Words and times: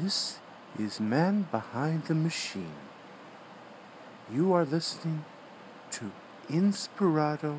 This 0.00 0.38
is 0.78 1.00
Man 1.00 1.48
Behind 1.50 2.04
the 2.04 2.14
Machine. 2.14 2.78
You 4.32 4.52
are 4.52 4.64
listening 4.64 5.24
to 5.90 6.12
Inspirato 6.48 7.58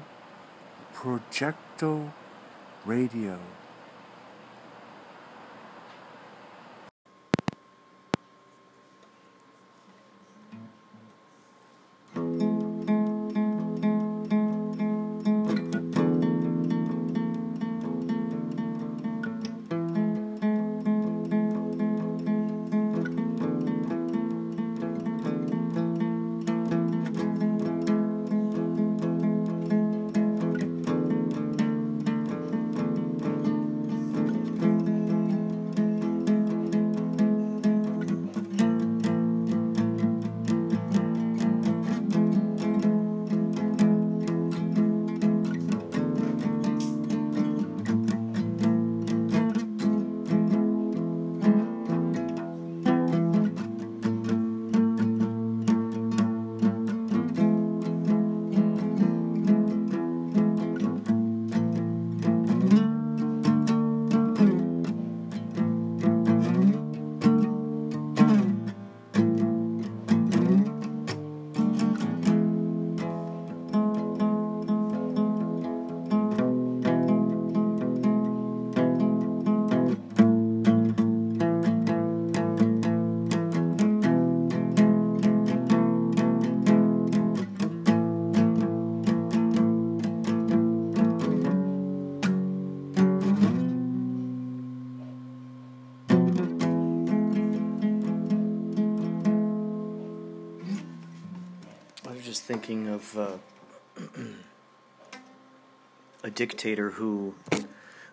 Projecto 0.93 2.13
Radio. 2.85 3.39
Of 103.15 103.39
uh, 103.97 104.01
a 106.23 106.29
dictator 106.29 106.91
who, 106.91 107.35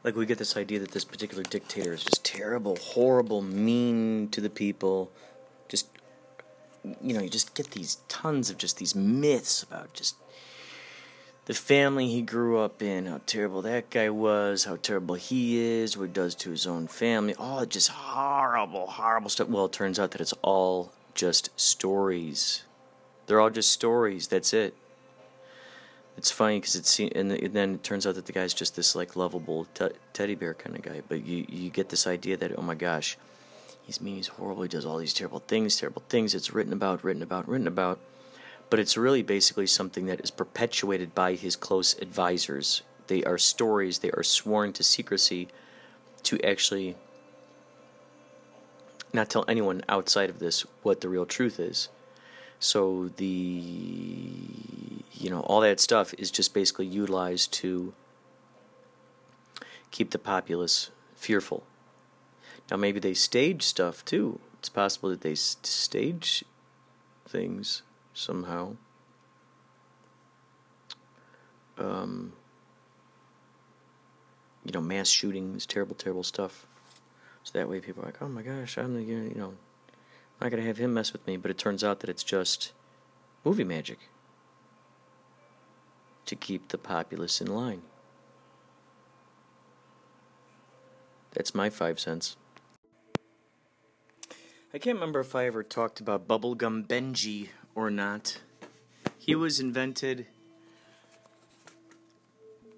like, 0.04 0.16
we 0.16 0.26
get 0.26 0.38
this 0.38 0.56
idea 0.56 0.78
that 0.80 0.92
this 0.92 1.04
particular 1.04 1.42
dictator 1.42 1.92
is 1.92 2.04
just 2.04 2.24
terrible, 2.24 2.76
horrible, 2.76 3.42
mean 3.42 4.28
to 4.30 4.40
the 4.40 4.50
people. 4.50 5.10
Just, 5.68 5.88
you 7.02 7.14
know, 7.14 7.20
you 7.20 7.28
just 7.28 7.54
get 7.54 7.72
these 7.72 7.98
tons 8.08 8.50
of 8.50 8.58
just 8.58 8.78
these 8.78 8.94
myths 8.94 9.62
about 9.62 9.92
just 9.92 10.16
the 11.46 11.54
family 11.54 12.08
he 12.08 12.22
grew 12.22 12.58
up 12.58 12.82
in, 12.82 13.06
how 13.06 13.20
terrible 13.26 13.62
that 13.62 13.90
guy 13.90 14.10
was, 14.10 14.64
how 14.64 14.76
terrible 14.76 15.14
he 15.14 15.58
is, 15.58 15.96
what 15.96 16.04
he 16.06 16.12
does 16.12 16.34
to 16.34 16.50
his 16.50 16.66
own 16.66 16.88
family. 16.88 17.34
All 17.36 17.64
just 17.66 17.88
horrible, 17.88 18.86
horrible 18.86 19.30
stuff. 19.30 19.48
Well, 19.48 19.66
it 19.66 19.72
turns 19.72 19.98
out 19.98 20.10
that 20.12 20.20
it's 20.20 20.34
all 20.42 20.92
just 21.14 21.50
stories. 21.58 22.64
They're 23.26 23.40
all 23.40 23.50
just 23.50 23.70
stories. 23.70 24.28
That's 24.28 24.52
it. 24.52 24.74
It's 26.16 26.30
funny 26.30 26.58
because 26.58 26.76
it's 26.76 26.98
and, 26.98 27.32
and 27.32 27.52
then 27.52 27.74
it 27.74 27.84
turns 27.84 28.06
out 28.06 28.14
that 28.14 28.26
the 28.26 28.32
guy's 28.32 28.54
just 28.54 28.74
this 28.74 28.94
like 28.94 29.16
lovable 29.16 29.66
te- 29.74 29.90
teddy 30.12 30.34
bear 30.34 30.54
kind 30.54 30.74
of 30.74 30.82
guy. 30.82 31.02
But 31.06 31.26
you 31.26 31.44
you 31.48 31.70
get 31.70 31.90
this 31.90 32.06
idea 32.06 32.36
that 32.38 32.58
oh 32.58 32.62
my 32.62 32.74
gosh, 32.74 33.18
he's 33.82 34.00
mean, 34.00 34.16
he's 34.16 34.28
horrible, 34.28 34.62
he 34.62 34.68
does 34.68 34.86
all 34.86 34.98
these 34.98 35.14
terrible 35.14 35.40
things, 35.40 35.76
terrible 35.76 36.02
things. 36.08 36.34
It's 36.34 36.52
written 36.52 36.72
about, 36.72 37.04
written 37.04 37.22
about, 37.22 37.48
written 37.48 37.68
about. 37.68 37.98
But 38.68 38.80
it's 38.80 38.96
really 38.96 39.22
basically 39.22 39.66
something 39.66 40.06
that 40.06 40.20
is 40.20 40.30
perpetuated 40.30 41.14
by 41.14 41.34
his 41.34 41.54
close 41.54 41.96
advisors. 41.98 42.82
They 43.06 43.22
are 43.22 43.38
stories. 43.38 44.00
They 44.00 44.10
are 44.10 44.24
sworn 44.24 44.72
to 44.72 44.82
secrecy 44.82 45.48
to 46.24 46.42
actually 46.42 46.96
not 49.12 49.30
tell 49.30 49.44
anyone 49.46 49.82
outside 49.88 50.30
of 50.30 50.40
this 50.40 50.66
what 50.82 51.00
the 51.00 51.08
real 51.08 51.26
truth 51.26 51.60
is. 51.60 51.88
So 52.58 53.10
the 53.16 53.24
you 55.12 55.30
know 55.30 55.40
all 55.40 55.60
that 55.60 55.80
stuff 55.80 56.14
is 56.18 56.30
just 56.30 56.54
basically 56.54 56.86
utilized 56.86 57.52
to 57.54 57.92
keep 59.90 60.10
the 60.10 60.18
populace 60.18 60.90
fearful. 61.14 61.64
Now 62.70 62.76
maybe 62.76 62.98
they 62.98 63.14
stage 63.14 63.62
stuff 63.62 64.04
too. 64.04 64.40
It's 64.58 64.68
possible 64.68 65.10
that 65.10 65.20
they 65.20 65.32
s- 65.32 65.56
stage 65.62 66.44
things 67.28 67.82
somehow. 68.14 68.76
Um, 71.78 72.32
you 74.64 74.72
know, 74.72 74.80
mass 74.80 75.08
shootings, 75.08 75.66
terrible, 75.66 75.94
terrible 75.94 76.24
stuff. 76.24 76.66
So 77.44 77.52
that 77.58 77.68
way 77.68 77.80
people 77.80 78.02
are 78.02 78.06
like, 78.06 78.20
oh 78.20 78.28
my 78.28 78.42
gosh, 78.42 78.76
I'm 78.78 78.94
the 78.94 79.02
you 79.02 79.34
know 79.36 79.54
Not 80.40 80.50
gonna 80.50 80.62
have 80.62 80.78
him 80.78 80.94
mess 80.94 81.12
with 81.12 81.26
me, 81.26 81.36
but 81.36 81.50
it 81.50 81.58
turns 81.58 81.82
out 81.82 82.00
that 82.00 82.10
it's 82.10 82.24
just 82.24 82.72
movie 83.44 83.64
magic 83.64 83.98
to 86.26 86.36
keep 86.36 86.68
the 86.68 86.78
populace 86.78 87.40
in 87.40 87.46
line. 87.46 87.82
That's 91.32 91.54
my 91.54 91.70
five 91.70 92.00
cents. 92.00 92.36
I 94.74 94.78
can't 94.78 94.96
remember 94.96 95.20
if 95.20 95.34
I 95.34 95.46
ever 95.46 95.62
talked 95.62 96.00
about 96.00 96.28
Bubblegum 96.28 96.86
Benji 96.86 97.48
or 97.74 97.90
not. 97.90 98.38
He 99.18 99.34
was 99.34 99.60
invented 99.60 100.26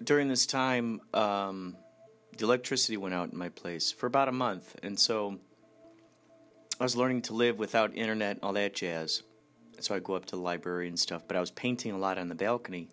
during 0.03 0.29
this 0.29 0.45
time. 0.45 1.01
Um, 1.13 1.75
the 2.37 2.45
electricity 2.45 2.95
went 2.95 3.13
out 3.13 3.31
in 3.31 3.37
my 3.37 3.49
place 3.49 3.91
for 3.91 4.05
about 4.05 4.29
a 4.29 4.31
month, 4.31 4.77
and 4.81 4.97
so 4.97 5.39
I 6.79 6.83
was 6.83 6.95
learning 6.95 7.23
to 7.23 7.33
live 7.33 7.59
without 7.59 7.95
internet 7.95 8.37
and 8.37 8.43
all 8.43 8.53
that 8.53 8.73
jazz. 8.73 9.23
So 9.81 9.95
I'd 9.95 10.03
go 10.03 10.13
up 10.13 10.25
to 10.27 10.35
the 10.37 10.41
library 10.41 10.87
and 10.87 10.97
stuff, 10.97 11.23
but 11.27 11.35
I 11.35 11.41
was 11.41 11.51
painting 11.51 11.91
a 11.91 11.97
lot 11.97 12.17
on 12.17 12.29
the 12.29 12.35
balcony. 12.35 12.87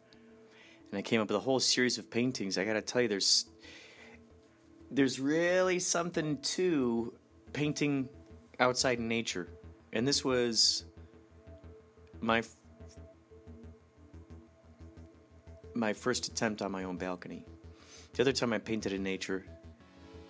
And 0.90 0.98
I 0.98 1.02
came 1.02 1.20
up 1.20 1.28
with 1.28 1.36
a 1.36 1.40
whole 1.40 1.60
series 1.60 1.96
of 1.96 2.10
paintings. 2.10 2.58
I 2.58 2.64
gotta 2.64 2.82
tell 2.82 3.02
you, 3.02 3.08
there's 3.08 3.46
there's 4.90 5.20
really 5.20 5.78
something 5.78 6.38
to 6.38 7.12
painting 7.52 8.08
outside 8.60 8.98
in 8.98 9.08
nature. 9.08 9.48
And 9.92 10.06
this 10.06 10.24
was 10.24 10.84
my 12.20 12.42
my 15.74 15.92
first 15.92 16.26
attempt 16.26 16.60
on 16.60 16.72
my 16.72 16.84
own 16.84 16.96
balcony. 16.96 17.44
The 18.14 18.22
other 18.22 18.32
time 18.32 18.52
I 18.52 18.58
painted 18.58 18.92
in 18.92 19.02
nature, 19.02 19.44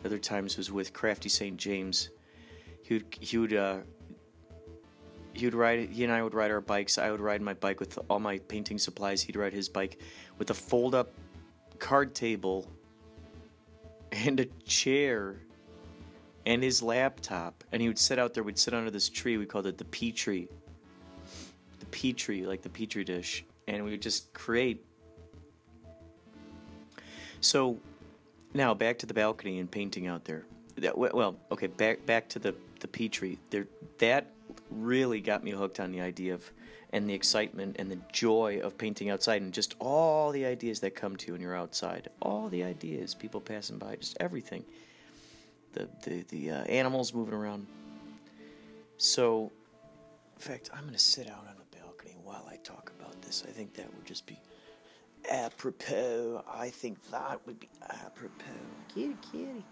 the 0.03 0.09
other 0.09 0.19
times 0.19 0.57
was 0.57 0.71
with 0.71 0.93
Crafty 0.93 1.29
St. 1.29 1.57
James 1.57 2.11
he 2.87 2.95
would 2.95 3.17
he 3.21 3.39
would 3.39 3.53
uh, 3.53 3.79
he 5.33 5.45
would 5.45 5.55
ride 5.55 5.91
he 5.91 6.05
and 6.05 6.13
I 6.13 6.23
would 6.23 6.35
ride 6.35 6.53
our 6.53 6.61
bikes. 6.61 6.99
I 6.99 7.11
would 7.11 7.21
ride 7.21 7.43
my 7.43 7.55
bike 7.55 7.81
with 7.81 7.99
all 8.09 8.21
my 8.21 8.39
painting 8.39 8.79
supplies. 8.79 9.21
He'd 9.21 9.37
ride 9.37 9.53
his 9.53 9.69
bike 9.69 10.01
with 10.39 10.51
a 10.51 10.55
fold 10.55 10.95
up 10.95 11.13
card 11.81 12.15
table 12.15 12.71
and 14.13 14.39
a 14.39 14.47
chair 14.65 15.41
and 16.47 16.63
his 16.63 16.81
laptop. 16.81 17.65
And 17.73 17.83
he 17.83 17.89
would 17.89 17.99
sit 17.99 18.21
out 18.21 18.35
there. 18.35 18.45
We'd 18.45 18.59
sit 18.59 18.73
under 18.73 18.91
this 18.91 19.09
tree. 19.09 19.37
We 19.37 19.47
called 19.47 19.67
it 19.67 19.79
the 19.79 19.85
pea 19.87 20.13
tree. 20.13 20.49
The 21.81 21.87
pea 21.87 22.13
tree, 22.13 22.47
like 22.47 22.63
the 22.63 22.69
petri 22.69 23.03
dish, 23.03 23.45
and 23.67 23.85
we 23.85 23.91
would 23.91 24.03
just 24.03 24.33
create. 24.33 24.85
So, 27.41 27.79
now 28.55 28.75
back 28.75 28.99
to 29.01 29.07
the 29.07 29.15
balcony 29.15 29.59
and 29.59 29.69
painting 29.69 30.07
out 30.07 30.25
there. 30.25 30.47
That, 30.77 30.97
well, 30.97 31.37
okay, 31.51 31.67
back 31.67 32.05
back 32.07 32.29
to 32.31 32.39
the 32.39 32.55
the 32.87 33.09
Petri. 33.09 33.39
There, 33.51 33.67
that 33.99 34.33
really 34.71 35.21
got 35.21 35.45
me 35.45 35.51
hooked 35.51 35.81
on 35.81 35.93
the 35.93 36.01
idea 36.01 36.35
of 36.35 36.51
and 36.91 37.11
the 37.11 37.15
excitement 37.15 37.77
and 37.79 37.91
the 37.91 37.99
joy 38.13 38.61
of 38.63 38.79
painting 38.79 39.11
outside 39.11 39.43
and 39.43 39.53
just 39.53 39.75
all 39.81 40.31
the 40.31 40.47
ideas 40.47 40.81
that 40.81 40.95
come 40.95 41.17
to 41.17 41.27
you 41.27 41.33
when 41.33 41.43
you're 41.43 41.57
outside. 41.57 42.09
All 42.23 42.49
the 42.49 42.63
ideas, 42.63 43.15
people 43.15 43.41
passing 43.41 43.77
by, 43.77 43.97
just 43.97 44.17
everything. 44.21 44.65
The 45.73 45.89
the 46.05 46.25
the 46.29 46.51
uh, 46.51 46.65
animals 46.65 47.13
moving 47.13 47.35
around. 47.35 47.67
So, 48.99 49.53
in 50.37 50.41
fact, 50.41 50.71
I'm 50.73 50.83
going 50.83 50.95
to 50.95 50.99
sit 50.99 51.29
out 51.29 51.45
on 51.49 51.57
the 51.59 51.79
balcony 51.79 52.17
while 52.23 52.49
I 52.51 52.57
talk 52.57 52.93
about 52.99 53.21
this. 53.21 53.45
I 53.47 53.51
think 53.51 53.75
that 53.75 53.93
would 53.93 54.07
just 54.07 54.25
be 54.25 54.39
apropos. 55.31 56.43
I 56.51 56.71
think 56.71 56.97
that 57.11 57.41
would 57.47 57.61
be 57.61 57.69
apropos. 57.91 58.65
Kitty, 58.95 59.17
kitty. 59.31 59.65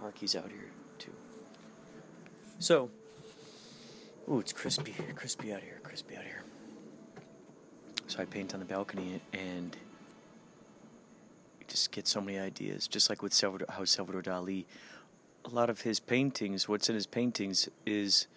Marky's 0.00 0.36
out 0.36 0.50
here. 0.50 0.70
So, 2.62 2.90
ooh, 4.30 4.38
it's 4.38 4.52
crispy. 4.52 4.94
Crispy 5.16 5.52
out 5.52 5.62
here, 5.62 5.80
crispy 5.82 6.16
out 6.16 6.22
here. 6.22 6.44
So 8.06 8.22
I 8.22 8.24
paint 8.24 8.54
on 8.54 8.60
the 8.60 8.66
balcony 8.66 9.20
and 9.32 9.76
just 11.66 11.90
get 11.90 12.06
so 12.06 12.20
many 12.20 12.38
ideas. 12.38 12.86
Just 12.86 13.10
like 13.10 13.20
with 13.20 13.32
Salvador, 13.32 13.66
how 13.68 13.84
Salvador 13.84 14.22
Dali, 14.22 14.64
a 15.44 15.48
lot 15.48 15.70
of 15.70 15.80
his 15.80 15.98
paintings, 15.98 16.68
what's 16.68 16.88
in 16.88 16.94
his 16.94 17.04
paintings 17.04 17.68
is 17.84 18.28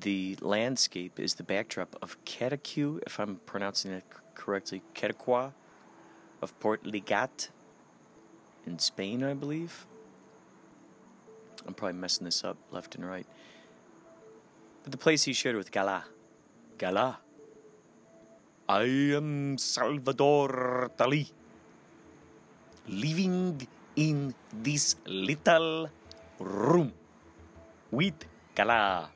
the 0.00 0.36
landscape, 0.40 1.20
is 1.20 1.34
the 1.34 1.44
backdrop 1.44 1.94
of 2.02 2.16
Cadaqués, 2.24 2.98
if 3.06 3.20
I'm 3.20 3.36
pronouncing 3.46 3.92
it 3.92 4.02
correctly, 4.34 4.82
Cadaqués 4.96 5.52
of 6.42 6.58
Port 6.58 6.82
Lligat 6.82 7.50
in 8.66 8.80
Spain, 8.80 9.22
I 9.22 9.34
believe. 9.34 9.86
I'm 11.66 11.74
probably 11.74 11.98
messing 11.98 12.24
this 12.24 12.44
up 12.44 12.56
left 12.70 12.94
and 12.94 13.06
right. 13.06 13.26
But 14.82 14.92
the 14.92 14.98
place 14.98 15.22
he 15.24 15.32
shared 15.32 15.56
with 15.56 15.70
Gala. 15.70 16.04
Gala. 16.78 17.18
I 18.68 19.14
am 19.14 19.58
Salvador 19.58 20.90
Dali. 20.96 21.30
Living 22.88 23.66
in 23.96 24.34
this 24.52 24.96
little 25.06 25.88
room 26.40 26.92
with 27.90 28.14
Gala. 28.54 29.10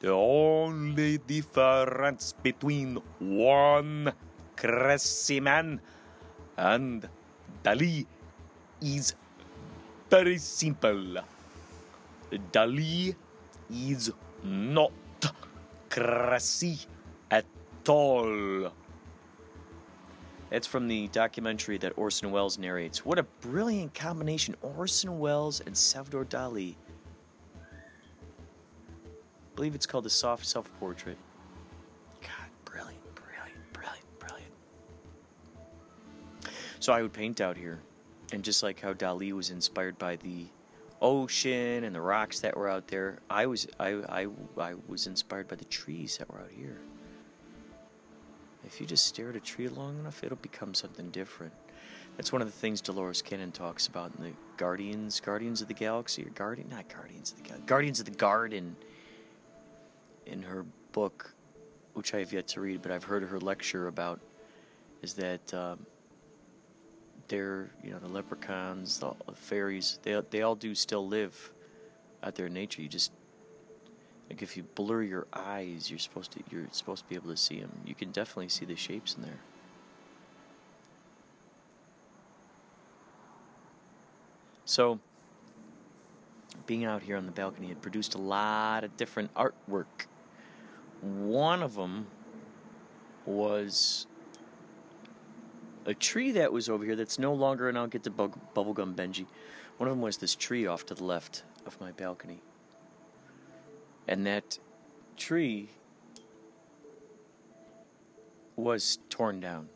The 0.00 0.10
only 0.10 1.18
difference 1.18 2.34
between 2.42 2.98
one 3.20 4.12
crazy 4.56 5.40
man 5.40 5.80
and 6.56 7.08
Dali 7.62 8.06
is 8.80 9.14
very 10.12 10.36
simple. 10.36 11.16
Dali 12.52 13.16
is 13.70 14.12
not 14.44 14.92
crazy 15.88 16.80
at 17.30 17.46
all. 17.88 18.70
It's 20.50 20.66
from 20.66 20.86
the 20.86 21.08
documentary 21.08 21.78
that 21.78 21.94
Orson 21.96 22.30
Welles 22.30 22.58
narrates. 22.58 23.06
What 23.06 23.18
a 23.18 23.22
brilliant 23.40 23.94
combination, 23.94 24.54
Orson 24.60 25.18
Welles 25.18 25.60
and 25.60 25.74
Salvador 25.74 26.26
Dali. 26.26 26.74
I 27.56 27.60
believe 29.56 29.74
it's 29.74 29.86
called 29.86 30.04
The 30.04 30.10
Soft 30.10 30.44
Self 30.44 30.70
Portrait. 30.78 31.16
God, 32.20 32.50
brilliant, 32.66 33.00
brilliant, 33.14 33.72
brilliant, 33.72 34.18
brilliant. 34.18 34.52
So 36.80 36.92
I 36.92 37.00
would 37.00 37.14
paint 37.14 37.40
out 37.40 37.56
here, 37.56 37.80
and 38.32 38.42
just 38.42 38.62
like 38.62 38.80
how 38.80 38.94
Dali 38.94 39.32
was 39.32 39.50
inspired 39.50 39.98
by 39.98 40.16
the 40.16 40.46
ocean 41.00 41.84
and 41.84 41.94
the 41.94 42.00
rocks 42.00 42.40
that 42.40 42.56
were 42.56 42.68
out 42.68 42.88
there, 42.88 43.18
I 43.28 43.46
was 43.46 43.68
I, 43.78 43.90
I, 44.08 44.26
I 44.58 44.74
was 44.88 45.06
inspired 45.06 45.48
by 45.48 45.56
the 45.56 45.66
trees 45.66 46.16
that 46.16 46.30
were 46.32 46.40
out 46.40 46.50
here. 46.50 46.80
If 48.64 48.80
you 48.80 48.86
just 48.86 49.06
stare 49.06 49.30
at 49.30 49.36
a 49.36 49.40
tree 49.40 49.68
long 49.68 49.98
enough, 49.98 50.24
it'll 50.24 50.36
become 50.36 50.72
something 50.72 51.10
different. 51.10 51.52
That's 52.16 52.32
one 52.32 52.42
of 52.42 52.48
the 52.48 52.52
things 52.52 52.80
Dolores 52.80 53.20
Cannon 53.22 53.52
talks 53.52 53.86
about 53.86 54.12
in 54.16 54.24
the 54.24 54.32
Guardians, 54.56 55.20
Guardians 55.20 55.62
of 55.62 55.68
the 55.68 55.74
Galaxy, 55.74 56.24
or 56.24 56.30
Guardian, 56.30 56.68
not 56.68 56.88
Guardians 56.88 57.32
of 57.32 57.38
the 57.38 57.42
Galaxy, 57.44 57.66
Guardians 57.66 58.00
of 58.00 58.06
the 58.06 58.12
Garden. 58.12 58.76
In 60.24 60.40
her 60.42 60.64
book, 60.92 61.34
which 61.94 62.14
I 62.14 62.18
have 62.18 62.32
yet 62.32 62.46
to 62.48 62.60
read, 62.60 62.80
but 62.80 62.92
I've 62.92 63.02
heard 63.02 63.24
her 63.24 63.40
lecture 63.40 63.88
about, 63.88 64.20
is 65.02 65.14
that 65.14 65.52
um, 65.52 65.84
they're, 67.32 67.70
you 67.82 67.90
know, 67.90 67.98
the 67.98 68.08
leprechauns, 68.08 68.98
the 68.98 69.14
fairies, 69.34 69.98
they 70.02 70.20
they 70.28 70.42
all 70.42 70.54
do 70.54 70.74
still 70.74 71.08
live 71.08 71.50
out 72.22 72.34
there 72.34 72.46
in 72.46 72.52
nature. 72.52 72.82
You 72.82 72.88
just 72.88 73.10
like 74.28 74.42
if 74.42 74.54
you 74.54 74.64
blur 74.74 75.02
your 75.02 75.26
eyes, 75.32 75.88
you're 75.88 75.98
supposed 75.98 76.32
to 76.32 76.40
you're 76.50 76.66
supposed 76.72 77.04
to 77.04 77.08
be 77.08 77.14
able 77.14 77.30
to 77.30 77.36
see 77.38 77.58
them. 77.58 77.72
You 77.86 77.94
can 77.94 78.10
definitely 78.10 78.50
see 78.50 78.66
the 78.66 78.76
shapes 78.76 79.14
in 79.14 79.22
there. 79.22 79.40
So, 84.66 85.00
being 86.66 86.84
out 86.84 87.02
here 87.02 87.16
on 87.16 87.24
the 87.24 87.32
balcony 87.32 87.68
had 87.68 87.80
produced 87.80 88.14
a 88.14 88.18
lot 88.18 88.84
of 88.84 88.94
different 88.98 89.32
artwork. 89.34 90.06
One 91.00 91.62
of 91.62 91.76
them 91.76 92.08
was 93.24 94.06
a 95.86 95.94
tree 95.94 96.32
that 96.32 96.52
was 96.52 96.68
over 96.68 96.84
here 96.84 96.96
that's 96.96 97.18
no 97.18 97.34
longer, 97.34 97.68
and 97.68 97.76
I'll 97.76 97.86
get 97.86 98.02
to 98.04 98.10
bug, 98.10 98.38
Bubblegum 98.54 98.94
Benji. 98.94 99.26
One 99.78 99.88
of 99.88 99.94
them 99.94 100.02
was 100.02 100.16
this 100.16 100.34
tree 100.34 100.66
off 100.66 100.86
to 100.86 100.94
the 100.94 101.04
left 101.04 101.44
of 101.66 101.80
my 101.80 101.92
balcony. 101.92 102.40
And 104.08 104.26
that 104.26 104.58
tree 105.16 105.70
was 108.56 108.98
torn 109.08 109.40
down. 109.40 109.68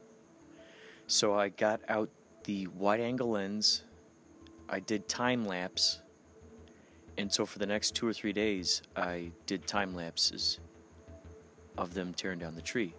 So 1.07 1.35
I 1.35 1.49
got 1.49 1.81
out 1.89 2.11
the 2.45 2.67
wide 2.69 3.01
angle 3.01 3.31
lens, 3.31 3.85
I 4.69 4.81
did 4.81 5.09
time 5.09 5.45
lapse, 5.45 6.01
and 7.19 7.33
so 7.33 7.47
for 7.47 7.59
the 7.59 7.67
next 7.67 7.95
two 7.95 8.07
or 8.07 8.13
three 8.13 8.33
days, 8.33 8.83
I 8.95 9.31
did 9.47 9.67
time 9.67 9.95
lapses 9.95 10.61
of 11.79 11.95
them 11.95 12.13
tearing 12.13 12.39
down 12.39 12.55
the 12.55 12.63
tree. 12.63 12.95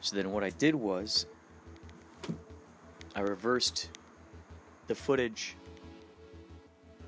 So 0.00 0.16
then 0.16 0.30
what 0.30 0.44
I 0.44 0.50
did 0.50 0.74
was 0.74 1.26
I 3.18 3.22
reversed 3.22 3.88
the 4.86 4.94
footage 4.94 5.56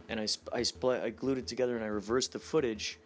and 0.09 0.19
I, 0.19 0.27
I 0.53 0.65
split 0.65 1.05
I 1.05 1.11
glued 1.11 1.39
it 1.39 1.47
together 1.47 1.77
and 1.77 1.85
I 1.85 1.87
reversed 1.87 2.33
the 2.33 2.41
footage. 2.41 2.99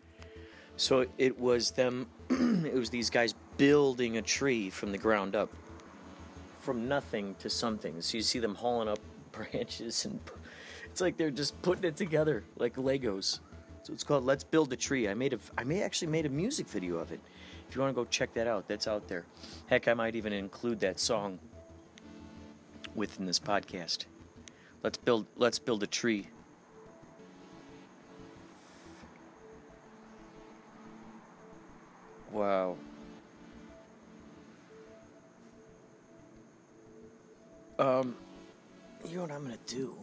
So 0.79 1.05
it 1.19 1.39
was 1.39 1.71
them 1.73 2.06
it 2.31 2.73
was 2.73 2.89
these 2.89 3.11
guys 3.11 3.35
building 3.59 4.17
a 4.17 4.23
tree 4.23 4.71
from 4.71 4.91
the 4.91 4.97
ground 4.97 5.37
up 5.37 5.51
from 6.61 6.89
nothing 6.89 7.35
to 7.41 7.51
something. 7.51 8.01
So 8.01 8.17
you 8.17 8.23
see 8.23 8.39
them 8.39 8.55
hauling 8.55 8.89
up 8.89 9.01
branches 9.33 10.06
and 10.06 10.19
it's 10.87 11.03
like 11.03 11.19
they're 11.19 11.31
just 11.31 11.61
putting 11.61 11.85
it 11.85 11.97
together 11.97 12.43
like 12.56 12.77
Legos. 12.77 13.41
So 13.82 13.93
it's 13.93 14.03
called 14.03 14.25
Let's 14.25 14.44
Build 14.44 14.73
a 14.73 14.77
Tree. 14.77 15.11
I 15.11 15.13
made 15.13 15.34
a 15.34 15.39
I 15.58 15.65
may 15.65 15.82
actually 15.82 16.08
made 16.08 16.25
a 16.25 16.31
music 16.31 16.67
video 16.69 16.96
of 16.96 17.13
it. 17.13 17.20
If 17.69 17.77
you 17.77 17.82
want 17.82 17.94
to 17.94 18.03
go 18.03 18.06
check 18.06 18.32
that 18.32 18.46
out 18.46 18.67
that's 18.67 18.89
out 18.89 19.08
there. 19.08 19.27
Heck 19.67 19.89
I 19.89 19.93
might 19.93 20.15
even 20.15 20.32
include 20.32 20.81
that 20.81 20.99
song 20.99 21.39
within 22.94 23.27
this 23.27 23.41
podcast 23.41 24.05
let's 24.82 24.98
build 24.98 25.27
let's 25.36 25.58
build 25.58 25.82
a 25.82 25.86
tree 25.86 26.29
Wow. 32.34 32.77
Um, 37.79 38.17
you 39.08 39.17
know 39.17 39.22
what 39.22 39.31
I'm 39.31 39.43
gonna 39.43 39.56
do? 39.69 39.94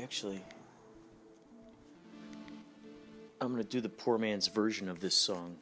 Actually, 0.00 0.40
I'm 3.40 3.50
gonna 3.50 3.64
do 3.64 3.80
the 3.80 3.88
poor 3.88 4.18
man's 4.18 4.46
version 4.46 4.88
of 4.88 5.00
this 5.00 5.16
song. 5.16 5.56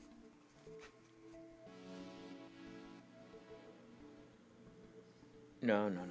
No, 5.69 5.87
no, 5.87 6.01
no, 6.01 6.07
no, 6.07 6.11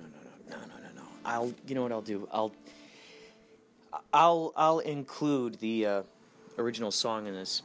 no, 0.51 0.57
no, 0.57 0.65
no, 0.67 0.75
no, 0.75 1.01
no. 1.01 1.01
I'll. 1.25 1.51
You 1.65 1.73
know 1.73 1.81
what 1.81 1.91
I'll 1.91 2.03
do? 2.03 2.29
I'll. 2.31 2.53
I'll. 4.13 4.53
I'll 4.55 4.77
include 4.77 5.55
the 5.55 5.85
uh, 5.87 6.03
original 6.59 6.91
song 6.91 7.25
in 7.25 7.33
this. 7.33 7.63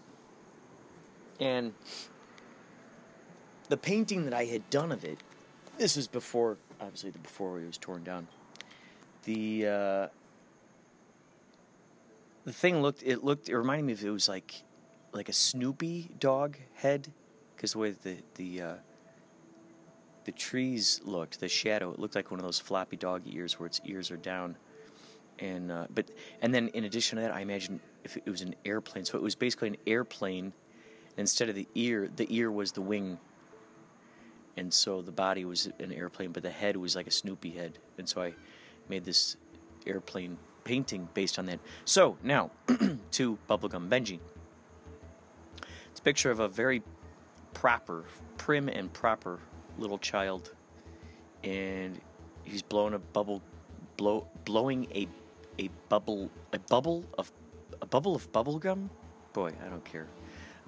And 1.39 1.75
the 3.69 3.77
painting 3.77 4.25
that 4.25 4.33
I 4.33 4.47
had 4.47 4.71
done 4.71 4.91
of 4.91 5.05
it, 5.05 5.19
this 5.77 5.97
was 5.97 6.09
before, 6.09 6.57
obviously, 6.81 7.11
the 7.11 7.19
before 7.19 7.61
it 7.61 7.67
was 7.67 7.77
torn 7.77 8.03
down. 8.05 8.27
The 9.25 9.67
uh, 9.67 10.09
the 12.47 12.55
thing 12.55 12.81
looked, 12.81 13.03
it 13.03 13.23
looked, 13.23 13.51
it 13.51 13.57
reminded 13.59 13.85
me 13.85 13.93
of 13.93 14.03
it 14.03 14.09
was 14.09 14.31
like, 14.31 14.63
like 15.13 15.29
a 15.29 15.35
Snoopy 15.35 16.09
dog 16.19 16.57
head, 16.73 17.13
because 17.55 17.73
the 17.73 17.79
way 17.81 17.91
the 17.91 18.17
the 18.37 18.63
uh, 18.63 18.75
the 20.25 20.33
trees 20.33 21.01
looked, 21.05 21.41
the 21.41 21.49
shadow, 21.49 21.93
it 21.93 21.99
looked 21.99 22.15
like 22.15 22.31
one 22.31 22.41
of 22.41 22.45
those 22.45 22.59
floppy 22.59 22.97
dog 22.97 23.23
ears 23.27 23.59
where 23.59 23.67
its 23.67 23.81
ears 23.85 24.11
are 24.11 24.17
down. 24.17 24.57
And 25.39 25.73
uh, 25.73 25.87
but 25.93 26.11
and 26.41 26.55
then 26.55 26.69
in 26.69 26.85
addition 26.85 27.17
to 27.17 27.23
that, 27.23 27.35
I 27.35 27.41
imagine 27.41 27.81
if 28.05 28.17
it 28.17 28.29
was 28.29 28.43
an 28.43 28.55
airplane, 28.65 29.05
so 29.05 29.17
it 29.17 29.23
was 29.23 29.35
basically 29.35 29.69
an 29.69 29.77
airplane 29.87 30.53
instead 31.17 31.49
of 31.49 31.55
the 31.55 31.67
ear, 31.75 32.09
the 32.17 32.27
ear 32.31 32.51
was 32.51 32.73
the 32.73 32.81
wing. 32.81 33.19
And 34.57 34.73
so 34.73 35.01
the 35.01 35.13
body 35.13 35.45
was 35.45 35.71
an 35.79 35.93
airplane, 35.93 36.31
but 36.31 36.43
the 36.43 36.51
head 36.51 36.77
was 36.77 36.95
like 36.95 37.07
a 37.07 37.11
Snoopy 37.11 37.51
head. 37.51 37.79
And 37.99 38.09
so 38.09 38.21
I 38.21 38.35
made 38.89 39.05
this 39.05 39.37
airplane 39.87 40.37
painting 40.65 41.09
based 41.15 41.39
on 41.39 41.47
that. 41.47 41.59
So 41.85 42.19
now 42.23 42.51
to 43.13 43.39
Bubblegum 43.49 43.89
Benji. 43.89 44.21
It's 45.91 46.01
a 46.01 46.03
picture 46.03 46.31
of 46.31 46.41
a 46.41 46.49
very 46.49 46.83
proper, 47.55 48.05
prim 48.37 48.69
and 48.69 48.93
proper 48.93 49.41
little 49.79 49.99
child, 49.99 50.55
and 51.45 52.01
he's 52.45 52.63
blowing 52.63 52.95
a 52.95 52.99
bubble, 52.99 53.43
blow, 53.97 54.27
blowing 54.45 54.87
a, 54.95 55.09
a 55.59 55.69
bubble, 55.89 56.31
a 56.53 56.59
bubble 56.59 57.05
of, 57.19 57.33
a 57.81 57.87
bubble 57.87 58.15
of 58.15 58.31
bubble 58.33 58.59
gum. 58.59 58.91
Boy, 59.33 59.53
I 59.65 59.69
don't 59.69 59.85
care. 59.85 60.07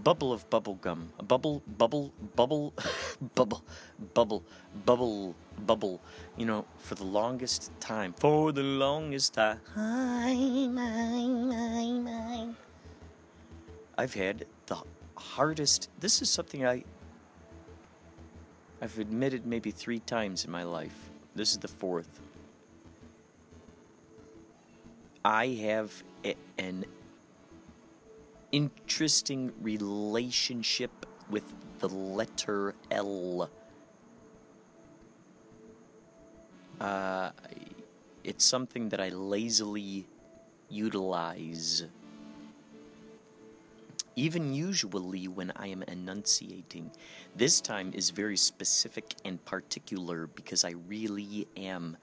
Bubble 0.02 0.32
of 0.32 0.48
bubble 0.50 0.74
gum. 0.74 1.08
A 1.18 1.22
bubble, 1.22 1.62
bubble, 1.78 2.12
bubble, 2.34 2.72
bubble, 3.34 3.64
bubble, 4.12 4.44
bubble, 4.84 5.34
bubble. 5.66 6.00
You 6.36 6.46
know, 6.46 6.64
for 6.78 6.96
the 6.96 7.04
longest 7.04 7.70
time, 7.78 8.12
for 8.14 8.50
the 8.50 8.62
longest 8.62 9.34
time, 9.34 9.60
I've 13.96 14.14
had 14.14 14.46
the 14.66 14.78
hardest. 15.16 15.90
This 16.00 16.22
is 16.22 16.30
something 16.30 16.66
I. 16.66 16.84
I've 18.84 18.98
admitted 18.98 19.46
maybe 19.46 19.70
three 19.70 20.00
times 20.00 20.44
in 20.44 20.50
my 20.50 20.62
life. 20.62 20.94
This 21.34 21.52
is 21.52 21.56
the 21.56 21.68
fourth. 21.68 22.20
I 25.24 25.46
have 25.62 25.90
a, 26.22 26.34
an 26.58 26.84
interesting 28.52 29.54
relationship 29.62 30.90
with 31.30 31.44
the 31.78 31.88
letter 31.88 32.74
L. 32.90 33.48
Uh, 36.78 37.30
it's 38.22 38.44
something 38.44 38.90
that 38.90 39.00
I 39.00 39.08
lazily 39.08 40.06
utilize. 40.68 41.86
Even 44.16 44.54
usually 44.54 45.26
when 45.26 45.52
I 45.56 45.68
am 45.68 45.82
enunciating. 45.82 46.90
This 47.34 47.60
time 47.60 47.92
is 47.94 48.10
very 48.10 48.36
specific 48.36 49.14
and 49.24 49.44
particular 49.44 50.28
because 50.28 50.64
I 50.64 50.74
really 50.86 51.48
am 51.56 51.96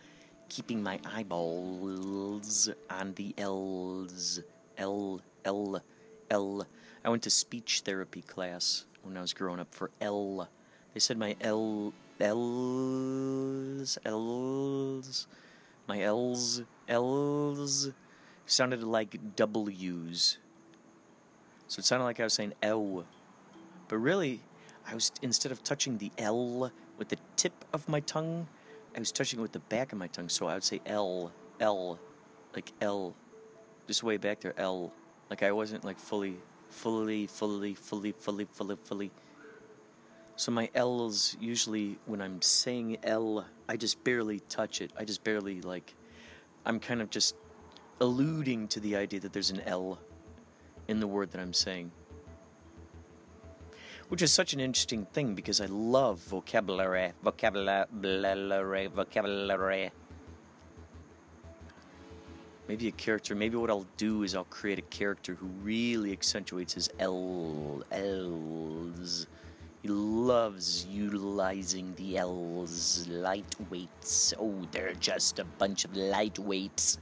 keeping 0.49 0.83
my 0.83 0.99
eyeballs 1.05 2.69
on 2.89 3.13
the 3.13 3.33
L's. 3.37 4.41
L, 4.77 5.21
L, 5.45 5.81
L. 6.29 6.67
I 7.05 7.09
went 7.09 7.23
to 7.23 7.29
speech 7.29 7.81
therapy 7.85 8.21
class 8.21 8.85
when 9.03 9.15
I 9.15 9.21
was 9.21 9.33
growing 9.33 9.59
up 9.59 9.73
for 9.73 9.91
L. 10.01 10.49
They 10.93 10.99
said 10.99 11.17
my 11.17 11.35
L 11.39 11.93
L's 12.19 13.97
L's 14.05 15.27
my 15.87 16.01
L's 16.01 16.61
L's 16.87 17.91
sounded 18.45 18.83
like 18.83 19.35
W's. 19.35 20.37
So 21.71 21.79
it 21.79 21.85
sounded 21.85 22.03
like 22.03 22.19
I 22.19 22.25
was 22.25 22.33
saying 22.33 22.53
L. 22.63 23.05
But 23.87 23.97
really, 23.99 24.41
I 24.85 24.93
was 24.93 25.09
instead 25.21 25.53
of 25.53 25.63
touching 25.63 25.97
the 25.97 26.11
L 26.17 26.69
with 26.97 27.07
the 27.07 27.15
tip 27.37 27.53
of 27.71 27.87
my 27.87 28.01
tongue, 28.01 28.45
I 28.93 28.99
was 28.99 29.13
touching 29.13 29.39
it 29.39 29.41
with 29.41 29.53
the 29.53 29.59
back 29.59 29.93
of 29.93 29.97
my 29.97 30.07
tongue. 30.07 30.27
So 30.27 30.47
I 30.47 30.55
would 30.55 30.65
say 30.65 30.81
L, 30.85 31.31
L, 31.61 31.97
like 32.53 32.73
L, 32.81 33.15
just 33.87 34.03
way 34.03 34.17
back 34.17 34.41
there, 34.41 34.53
L. 34.57 34.91
Like 35.29 35.43
I 35.43 35.53
wasn't 35.53 35.85
like 35.85 35.97
fully, 35.97 36.35
fully, 36.67 37.25
fully, 37.27 37.73
fully, 37.73 38.11
fully, 38.11 38.47
fully, 38.51 38.77
fully. 38.83 39.11
So 40.35 40.51
my 40.51 40.69
L's 40.75 41.37
usually 41.39 41.97
when 42.05 42.21
I'm 42.21 42.41
saying 42.41 42.97
L, 43.03 43.45
I 43.69 43.77
just 43.77 44.03
barely 44.03 44.41
touch 44.49 44.81
it. 44.81 44.91
I 44.99 45.05
just 45.05 45.23
barely 45.23 45.61
like, 45.61 45.95
I'm 46.65 46.81
kind 46.81 47.01
of 47.01 47.09
just 47.09 47.33
alluding 48.01 48.67
to 48.67 48.81
the 48.81 48.97
idea 48.97 49.21
that 49.21 49.31
there's 49.31 49.51
an 49.51 49.61
L 49.61 49.99
in 50.87 50.99
the 50.99 51.07
word 51.07 51.31
that 51.31 51.41
I'm 51.41 51.53
saying. 51.53 51.91
Which 54.09 54.21
is 54.21 54.33
such 54.33 54.53
an 54.53 54.59
interesting 54.59 55.05
thing 55.13 55.35
because 55.35 55.61
I 55.61 55.67
love 55.67 56.19
vocabulary, 56.19 57.13
vocabulary, 57.23 58.87
vocabulary. 58.87 59.91
Maybe 62.67 62.87
a 62.87 62.91
character, 62.91 63.35
maybe 63.35 63.57
what 63.57 63.69
I'll 63.69 63.87
do 63.97 64.23
is 64.23 64.35
I'll 64.35 64.43
create 64.45 64.79
a 64.79 64.83
character 64.83 65.35
who 65.35 65.47
really 65.63 66.11
accentuates 66.11 66.73
his 66.73 66.89
L's. 66.99 67.85
He 69.81 69.87
loves 69.87 70.85
utilizing 70.85 71.95
the 71.95 72.17
L's, 72.17 73.07
lightweights. 73.09 74.33
Oh, 74.39 74.67
they're 74.71 74.93
just 74.93 75.39
a 75.39 75.43
bunch 75.43 75.85
of 75.85 75.93
lightweights. 75.93 76.97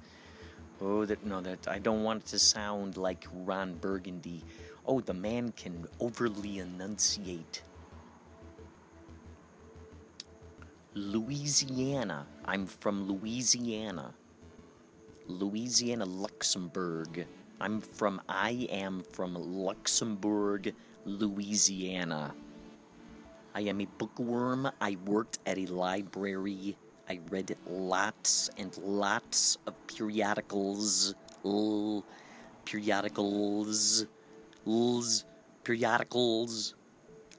Oh, 0.81 1.05
that 1.05 1.25
no, 1.25 1.41
that 1.41 1.67
I 1.67 1.79
don't 1.79 2.03
want 2.03 2.23
it 2.23 2.27
to 2.27 2.39
sound 2.39 2.95
like 2.95 3.27
Ron 3.33 3.75
Burgundy. 3.75 4.43
Oh, 4.85 5.01
the 5.01 5.13
man 5.13 5.51
can 5.51 5.85
overly 5.99 6.59
enunciate. 6.59 7.61
Louisiana. 10.95 12.25
I'm 12.45 12.65
from 12.65 13.07
Louisiana. 13.07 14.13
Louisiana, 15.27 16.05
Luxembourg. 16.05 17.27
I'm 17.61 17.81
from, 17.81 18.21
I 18.27 18.67
am 18.71 19.03
from 19.11 19.35
Luxembourg, 19.35 20.73
Louisiana. 21.05 22.33
I 23.53 23.61
am 23.61 23.81
a 23.81 23.85
bookworm. 23.85 24.71
I 24.79 24.97
worked 25.05 25.39
at 25.45 25.57
a 25.57 25.65
library. 25.67 26.77
I 27.09 27.19
read 27.29 27.57
lots 27.67 28.51
and 28.57 28.77
lots 28.77 29.57
of 29.65 29.73
periodicals. 29.87 31.15
L- 31.43 32.05
periodicals. 32.65 34.05
L's. 34.67 35.25
Periodicals. 35.63 36.75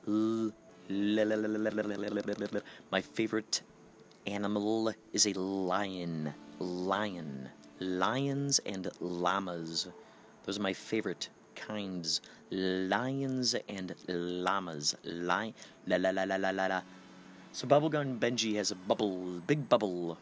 L- 0.08 0.52
my 2.90 3.00
favorite 3.00 3.62
animal 4.26 4.92
is 5.12 5.26
a 5.26 5.32
lion. 5.34 6.34
Lion 6.58 7.48
lions 7.80 8.58
and 8.66 8.90
llamas. 9.00 9.88
Those 10.44 10.58
are 10.58 10.62
my 10.62 10.72
favorite 10.72 11.30
kinds. 11.54 12.20
Lions 12.50 13.54
and 13.68 13.94
llamas. 14.08 14.94
Li- 15.04 15.54
la 15.86 15.96
la 15.96 16.10
la 16.10 16.24
la 16.24 16.36
la 16.36 16.50
la 16.50 16.66
la. 16.66 16.82
So 17.52 17.66
Bubblegum 17.66 18.19
Benji 18.19 18.54
has 18.57 18.71
a 18.71 18.76
bubble, 18.76 19.40
big 19.47 19.69
bubble, 19.69 20.16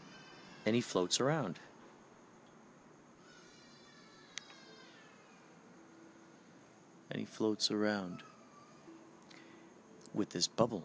and 0.66 0.74
he 0.74 0.80
floats 0.80 1.20
around. 1.20 1.58
And 7.10 7.20
he 7.20 7.26
floats 7.26 7.70
around 7.70 8.22
with 10.14 10.30
this 10.30 10.46
bubble. 10.46 10.84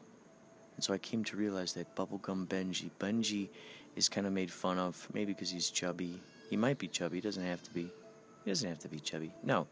And 0.76 0.84
so 0.84 0.94
I 0.94 0.98
came 0.98 1.24
to 1.26 1.38
realize 1.38 1.74
that 1.74 1.96
Bubblegum 1.96 2.48
Benji, 2.48 2.90
Benji 3.00 3.50
is 3.96 4.10
kind 4.10 4.28
of 4.28 4.34
made 4.34 4.52
fun 4.52 4.78
of, 4.78 5.08
maybe 5.14 5.34
because 5.34 5.50
he's 5.50 5.70
chubby, 5.70 6.20
he 6.50 6.58
might 6.58 6.78
be 6.78 6.88
chubby. 6.88 7.22
Doesn't 7.22 7.44
have 7.44 7.64
to 7.64 7.72
be. 7.72 7.90
He 8.44 8.52
doesn't 8.52 8.68
have 8.68 8.80
to 8.80 8.90
be 8.90 9.00
chubby. 9.00 9.32
No. 9.44 9.68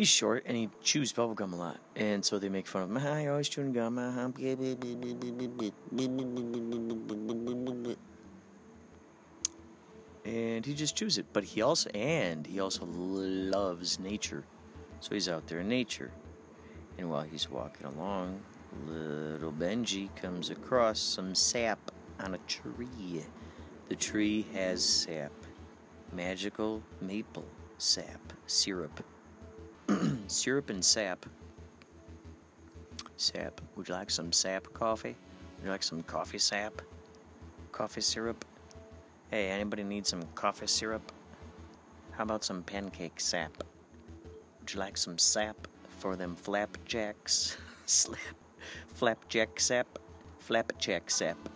He's 0.00 0.08
short 0.08 0.44
and 0.46 0.56
he 0.56 0.70
chews 0.82 1.12
bubblegum 1.12 1.52
a 1.52 1.56
lot. 1.56 1.78
And 1.94 2.24
so 2.24 2.38
they 2.38 2.48
make 2.48 2.66
fun 2.66 2.84
of 2.84 2.88
him. 2.88 3.28
Always 3.28 3.50
chewing 3.50 3.74
gum. 3.74 3.98
And 10.24 10.64
he 10.64 10.72
just 10.72 10.96
chews 10.96 11.18
it. 11.18 11.26
But 11.34 11.44
he 11.44 11.60
also, 11.60 11.90
and 11.90 12.46
he 12.46 12.60
also 12.60 12.86
loves 12.86 13.98
nature. 14.00 14.42
So 15.00 15.14
he's 15.14 15.28
out 15.28 15.46
there 15.48 15.60
in 15.60 15.68
nature. 15.68 16.10
And 16.96 17.10
while 17.10 17.24
he's 17.24 17.50
walking 17.50 17.86
along, 17.86 18.40
little 18.86 19.52
Benji 19.52 20.08
comes 20.16 20.48
across 20.48 20.98
some 20.98 21.34
sap 21.34 21.90
on 22.20 22.32
a 22.32 22.38
tree. 22.48 23.22
The 23.90 23.96
tree 23.96 24.46
has 24.54 24.82
sap. 24.82 25.32
Magical 26.14 26.82
maple 27.02 27.44
sap. 27.76 28.32
Syrup. 28.46 29.04
Syrup 30.30 30.70
and 30.70 30.84
sap. 30.84 31.26
Sap. 33.16 33.60
Would 33.74 33.88
you 33.88 33.94
like 33.94 34.12
some 34.12 34.30
sap 34.30 34.72
coffee? 34.72 35.16
Would 35.56 35.64
you 35.64 35.70
like 35.72 35.82
some 35.82 36.04
coffee 36.04 36.38
sap? 36.38 36.80
Coffee 37.72 38.00
syrup? 38.00 38.44
Hey, 39.32 39.48
anybody 39.48 39.82
need 39.82 40.06
some 40.06 40.22
coffee 40.36 40.68
syrup? 40.68 41.02
How 42.12 42.22
about 42.22 42.44
some 42.44 42.62
pancake 42.62 43.18
sap? 43.18 43.64
Would 44.60 44.72
you 44.72 44.78
like 44.78 44.96
some 44.96 45.18
sap 45.18 45.66
for 45.98 46.14
them 46.14 46.36
flapjacks? 46.36 47.56
Slap. 47.86 48.36
Flapjack 48.94 49.58
sap? 49.58 49.98
Flapjack 50.38 51.10
sap. 51.10 51.48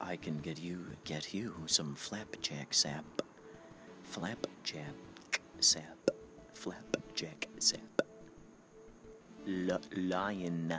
I 0.00 0.16
can 0.16 0.38
get 0.38 0.58
you 0.58 0.86
get 1.04 1.34
you 1.34 1.52
some 1.66 1.94
flapjack 1.94 2.72
sap. 2.72 3.04
Flapjack 4.02 4.94
sap. 5.60 5.96
Flapjack 7.16 7.48
sap. 7.58 8.02
L- 9.48 9.80
lion. 9.96 10.74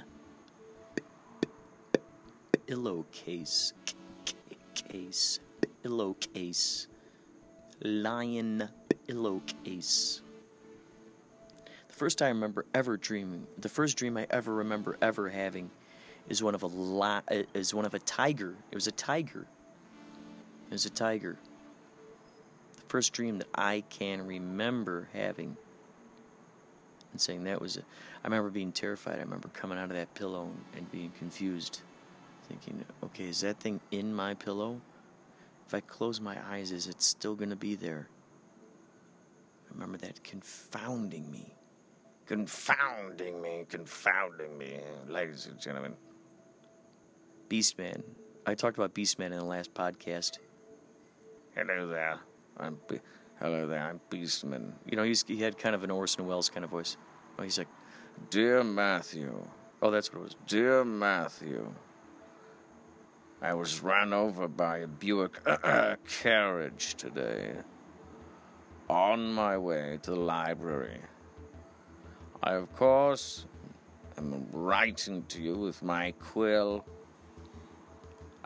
Pillowcase. 2.68 3.74
Case. 4.76 5.40
Pillowcase. 5.82 6.88
lion 7.82 8.70
pillowcase. 9.08 10.22
The 11.88 11.94
first 11.94 12.22
I 12.22 12.28
remember 12.28 12.68
ever 12.76 12.98
dreaming, 12.98 13.48
the 13.58 13.70
first 13.70 13.98
dream 13.98 14.16
I 14.16 14.28
ever 14.30 14.54
remember 14.54 14.96
ever 15.02 15.30
having, 15.30 15.72
is 16.30 16.44
one 16.44 16.54
of 16.54 16.62
a 16.62 16.68
li- 16.68 17.46
is 17.56 17.74
one 17.74 17.86
of 17.86 17.96
a 17.96 18.00
tiger. 18.00 18.54
It 18.72 18.76
was 18.76 18.86
a 18.86 18.92
tiger. 18.92 19.48
It 20.70 20.74
was 20.74 20.86
a 20.86 20.92
tiger. 20.92 21.40
The 22.76 22.84
first 22.90 23.14
dream 23.14 23.40
that 23.40 23.48
I 23.56 23.84
can 23.90 24.28
remember 24.28 25.10
having 25.14 25.58
and 27.18 27.22
saying 27.22 27.46
that 27.46 27.60
was. 27.60 27.78
A, 27.78 27.80
I 28.24 28.28
remember 28.28 28.52
being 28.52 28.72
terrified. 28.72 29.16
I 29.16 29.24
remember 29.24 29.48
coming 29.50 29.80
out 29.80 29.90
of 29.90 29.96
that 29.98 30.14
pillow 30.14 30.52
and, 30.76 30.92
being 30.92 31.12
confused, 31.18 31.82
thinking, 32.48 32.86
"Okay, 33.04 33.28
is 33.28 33.42
that 33.42 33.60
thing 33.60 33.82
in 33.90 34.14
my 34.14 34.36
pillow? 34.36 34.80
If 35.66 35.74
I 35.74 35.80
close 35.80 36.22
my 36.22 36.38
eyes, 36.48 36.72
is 36.72 36.86
it 36.86 37.02
still 37.02 37.34
going 37.36 37.50
to 37.50 37.56
be 37.56 37.74
there?" 37.74 38.08
I 39.68 39.74
remember 39.74 39.98
that 39.98 40.24
confounding 40.24 41.32
me. 41.32 41.56
Confounding 42.28 43.42
me, 43.42 43.66
confounding 43.68 44.56
me, 44.56 44.80
ladies 45.08 45.48
and 45.48 45.60
gentlemen. 45.60 45.96
Beastman. 47.50 48.04
I 48.46 48.54
talked 48.54 48.78
about 48.78 48.94
Beastman 48.94 49.32
in 49.32 49.40
the 49.40 49.44
last 49.44 49.74
podcast. 49.74 50.38
Hello 51.56 51.88
there. 51.88 52.20
I'm 52.58 52.78
hello 53.40 53.68
there. 53.68 53.82
I'm 53.82 54.00
Beastman. 54.10 54.74
You 54.86 54.98
know, 54.98 55.04
he's, 55.04 55.24
he 55.28 55.38
had 55.38 55.58
kind 55.58 55.76
of 55.76 55.84
an 55.84 55.92
Orson 55.92 56.26
Welles 56.26 56.50
kind 56.50 56.64
of 56.64 56.72
voice. 56.72 56.98
Oh, 57.38 57.44
he's 57.44 57.58
like, 57.58 57.68
Dear 58.30 58.64
Matthew. 58.64 59.46
Oh, 59.82 59.92
that's 59.92 60.12
what 60.12 60.22
it 60.22 60.24
was. 60.24 60.36
Dear 60.48 60.84
Matthew. 60.84 61.72
I 63.42 63.54
was 63.54 63.82
run 63.84 64.14
over 64.14 64.48
by 64.48 64.80
a 64.80 64.88
Buick 64.88 65.40
carriage 66.08 66.96
today. 66.96 67.54
On 68.90 69.32
my 69.32 69.58
way 69.58 70.00
to 70.02 70.12
the 70.12 70.20
library. 70.20 71.00
I, 72.42 72.54
of 72.54 72.74
course, 72.76 73.46
am 74.18 74.48
writing 74.52 75.24
to 75.30 75.42
you 75.42 75.56
with 75.56 75.84
my 75.84 76.14
quill 76.20 76.86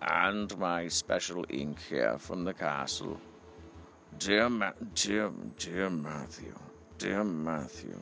and 0.01 0.57
my 0.57 0.88
special 0.88 1.45
ink 1.50 1.79
here 1.88 2.17
from 2.17 2.43
the 2.43 2.53
castle. 2.53 3.19
Dear, 4.20 4.50
Ma- 4.50 4.72
dear, 4.94 5.32
dear 5.58 5.89
Matthew, 5.89 6.53
dear 6.98 7.24
Matthew, 7.24 8.00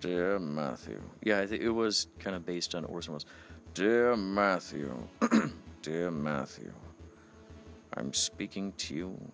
dear 0.00 0.38
Matthew. 0.38 1.00
Yeah, 1.22 1.40
I 1.40 1.46
think 1.46 1.62
it 1.62 1.70
was 1.70 2.08
kind 2.18 2.34
of 2.34 2.44
based 2.44 2.74
on 2.74 2.84
Orson 2.84 3.12
Welles. 3.12 3.26
Dear 3.74 4.16
Matthew, 4.16 4.92
dear 5.82 6.10
Matthew, 6.10 6.72
I'm 7.94 8.12
speaking 8.12 8.72
to 8.78 8.94
you 8.94 9.32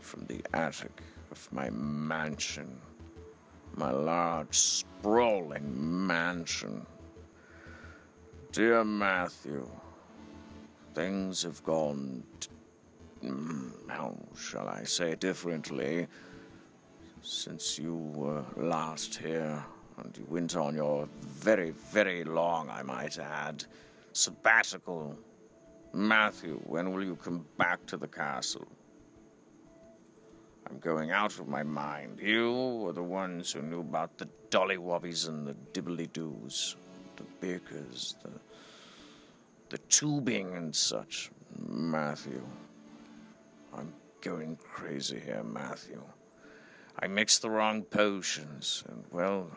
from 0.00 0.24
the 0.26 0.40
attic 0.54 1.02
of 1.30 1.52
my 1.52 1.68
mansion, 1.70 2.80
my 3.74 3.90
large, 3.90 4.56
sprawling 4.56 6.06
mansion. 6.06 6.86
Dear 8.52 8.84
Matthew, 8.84 9.68
things 10.94 11.42
have 11.42 11.62
gone, 11.64 12.22
Mm, 13.24 13.88
how 13.88 14.16
shall 14.38 14.68
I 14.68 14.84
say 14.84 15.14
differently, 15.14 16.06
since 17.22 17.78
you 17.78 17.96
were 17.96 18.44
last 18.56 19.16
here 19.16 19.64
and 19.98 20.16
you 20.16 20.26
went 20.28 20.56
on 20.56 20.74
your 20.74 21.08
very, 21.20 21.70
very 21.70 22.24
long, 22.24 22.68
I 22.68 22.82
might 22.82 23.18
add, 23.18 23.64
sabbatical. 24.12 25.16
Matthew, 25.92 26.60
when 26.64 26.92
will 26.92 27.02
you 27.02 27.16
come 27.16 27.46
back 27.56 27.84
to 27.86 27.96
the 27.96 28.06
castle? 28.08 28.66
I'm 30.68 30.78
going 30.78 31.10
out 31.10 31.38
of 31.38 31.48
my 31.48 31.62
mind. 31.62 32.20
You 32.20 32.52
were 32.82 32.92
the 32.92 33.02
ones 33.02 33.52
who 33.52 33.62
knew 33.62 33.80
about 33.80 34.18
the 34.18 34.28
dollywobbies 34.50 35.28
and 35.28 35.46
the 35.46 35.54
dibbly 35.72 36.12
doos, 36.12 36.76
the 37.16 37.24
bakers, 37.40 38.16
the 38.22 38.30
the 39.68 39.78
tubing 39.88 40.54
and 40.54 40.74
such. 40.74 41.30
Matthew. 41.68 42.42
I'm 43.76 43.92
going 44.20 44.56
crazy 44.56 45.20
here, 45.20 45.42
Matthew. 45.42 46.02
I 46.98 47.06
mixed 47.06 47.42
the 47.42 47.50
wrong 47.50 47.82
potions, 47.82 48.82
and 48.88 49.04
well, 49.10 49.50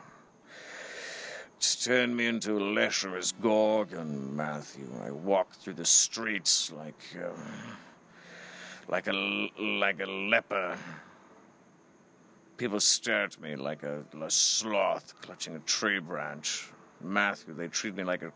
it's 1.57 1.83
turned 1.83 2.15
me 2.15 2.27
into 2.27 2.57
a 2.57 2.59
lecherous 2.59 3.31
gorgon, 3.41 4.35
Matthew. 4.35 4.87
I 5.01 5.11
walk 5.11 5.53
through 5.53 5.73
the 5.73 5.85
streets 5.85 6.71
like, 6.71 7.01
uh, 7.15 7.29
like 8.89 9.07
a 9.07 9.49
like 9.59 10.01
a 10.01 10.05
leper. 10.05 10.77
People 12.57 12.79
stare 12.81 13.23
at 13.23 13.39
me 13.39 13.55
like 13.55 13.83
a, 13.83 14.03
a 14.21 14.29
sloth 14.29 15.13
clutching 15.21 15.55
a 15.55 15.59
tree 15.59 15.99
branch. 15.99 16.69
Matthew, 17.01 17.53
they 17.53 17.69
treat 17.69 17.95
me 17.95 18.03
like 18.03 18.23
a 18.23 18.33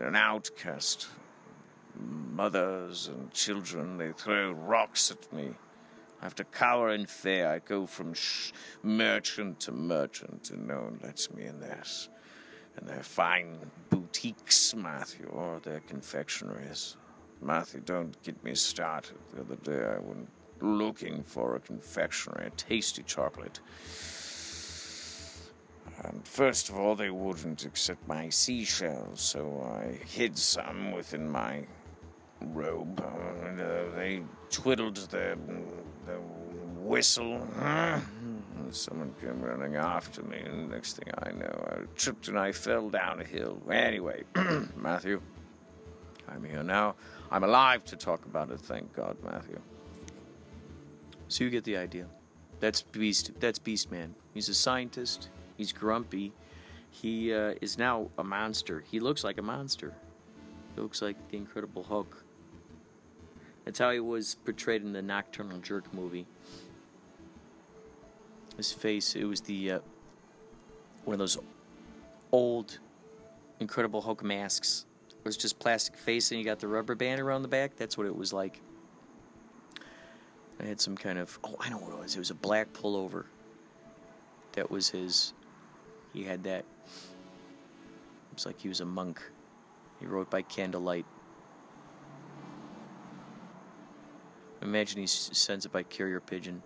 an 0.00 0.16
outcast. 0.16 1.08
Mothers 1.96 3.08
and 3.08 3.32
children, 3.32 3.98
they 3.98 4.12
throw 4.12 4.52
rocks 4.52 5.10
at 5.10 5.32
me. 5.32 5.50
I 6.20 6.24
have 6.24 6.34
to 6.36 6.44
cower 6.44 6.90
in 6.90 7.06
fear. 7.06 7.48
I 7.48 7.58
go 7.60 7.86
from 7.86 8.14
merchant 8.82 9.60
to 9.60 9.72
merchant, 9.72 10.50
and 10.50 10.66
no 10.66 10.76
one 10.82 11.00
lets 11.02 11.30
me 11.32 11.46
in 11.46 11.60
their, 11.60 11.82
in 12.80 12.86
their 12.86 13.02
fine 13.02 13.58
boutiques, 13.88 14.74
Matthew, 14.74 15.26
or 15.26 15.60
their 15.60 15.80
confectionaries. 15.80 16.96
Matthew, 17.42 17.80
don't 17.80 18.22
get 18.22 18.42
me 18.44 18.54
started. 18.54 19.16
The 19.34 19.40
other 19.40 19.56
day 19.56 19.84
I 19.96 19.98
went 19.98 20.28
looking 20.60 21.22
for 21.22 21.56
a 21.56 21.60
confectionery, 21.60 22.46
a 22.46 22.50
tasty 22.50 23.02
chocolate. 23.02 23.60
And 26.04 26.26
first 26.26 26.68
of 26.68 26.76
all, 26.76 26.94
they 26.94 27.10
wouldn't 27.10 27.64
accept 27.64 28.06
my 28.08 28.28
seashells, 28.28 29.20
so 29.20 29.62
I 29.62 30.04
hid 30.04 30.38
some 30.38 30.92
within 30.92 31.28
my 31.28 31.64
robe. 32.46 33.00
Uh, 33.00 33.96
they 33.96 34.22
twiddled 34.50 34.96
the, 34.96 35.36
the 36.06 36.18
whistle. 36.80 37.46
Someone 38.70 39.12
came 39.20 39.42
running 39.42 39.76
after 39.76 40.22
me, 40.22 40.38
and 40.38 40.70
next 40.70 40.96
thing 40.96 41.12
I 41.18 41.32
know, 41.32 41.68
I 41.72 41.84
tripped 41.96 42.28
and 42.28 42.38
I 42.38 42.52
fell 42.52 42.88
down 42.88 43.20
a 43.20 43.24
hill. 43.24 43.60
Anyway, 43.70 44.22
Matthew, 44.76 45.20
I'm 46.28 46.44
here 46.44 46.62
now. 46.62 46.94
I'm 47.32 47.42
alive 47.42 47.84
to 47.86 47.96
talk 47.96 48.24
about 48.26 48.50
it, 48.50 48.60
thank 48.60 48.92
God, 48.92 49.16
Matthew. 49.24 49.58
So 51.28 51.44
you 51.44 51.50
get 51.50 51.64
the 51.64 51.76
idea. 51.76 52.06
That's 52.60 52.82
Beast. 52.82 53.32
That's 53.40 53.58
Beast 53.58 53.90
Man. 53.90 54.14
He's 54.34 54.48
a 54.48 54.54
scientist. 54.54 55.30
He's 55.56 55.72
grumpy. 55.72 56.32
He 56.90 57.32
uh, 57.32 57.54
is 57.60 57.78
now 57.78 58.08
a 58.18 58.24
monster. 58.24 58.84
He 58.90 59.00
looks 59.00 59.24
like 59.24 59.38
a 59.38 59.42
monster. 59.42 59.94
He 60.74 60.80
looks 60.80 61.02
like 61.02 61.16
the 61.30 61.36
Incredible 61.36 61.82
Hulk. 61.82 62.24
That's 63.70 63.78
how 63.78 63.92
he 63.92 64.00
was 64.00 64.34
portrayed 64.44 64.82
in 64.82 64.92
the 64.92 65.00
Nocturnal 65.00 65.60
Jerk 65.60 65.94
movie. 65.94 66.26
His 68.56 68.72
face, 68.72 69.14
it 69.14 69.22
was 69.22 69.42
the 69.42 69.70
uh, 69.70 69.78
one 71.04 71.14
of 71.14 71.18
those 71.20 71.38
old 72.32 72.80
Incredible 73.60 74.00
Hulk 74.00 74.24
masks. 74.24 74.86
It 75.10 75.24
was 75.24 75.36
just 75.36 75.60
plastic 75.60 75.96
face, 75.96 76.32
and 76.32 76.40
you 76.40 76.44
got 76.44 76.58
the 76.58 76.66
rubber 76.66 76.96
band 76.96 77.20
around 77.20 77.42
the 77.42 77.48
back. 77.48 77.76
That's 77.76 77.96
what 77.96 78.08
it 78.08 78.16
was 78.16 78.32
like. 78.32 78.60
I 80.58 80.64
had 80.64 80.80
some 80.80 80.96
kind 80.96 81.20
of 81.20 81.38
oh, 81.44 81.54
I 81.60 81.68
know 81.68 81.78
what 81.78 81.92
it 81.92 81.98
was. 82.00 82.16
It 82.16 82.18
was 82.18 82.30
a 82.30 82.34
black 82.34 82.72
pullover. 82.72 83.26
That 84.54 84.68
was 84.68 84.88
his. 84.88 85.32
He 86.12 86.24
had 86.24 86.42
that. 86.42 86.64
It's 88.32 88.46
like 88.46 88.60
he 88.60 88.66
was 88.66 88.80
a 88.80 88.84
monk. 88.84 89.22
He 90.00 90.06
wrote 90.06 90.28
by 90.28 90.42
candlelight. 90.42 91.06
Imagine 94.62 95.00
he 95.00 95.06
sends 95.06 95.64
it 95.64 95.72
by 95.72 95.82
carrier 95.82 96.20
pigeon. 96.20 96.62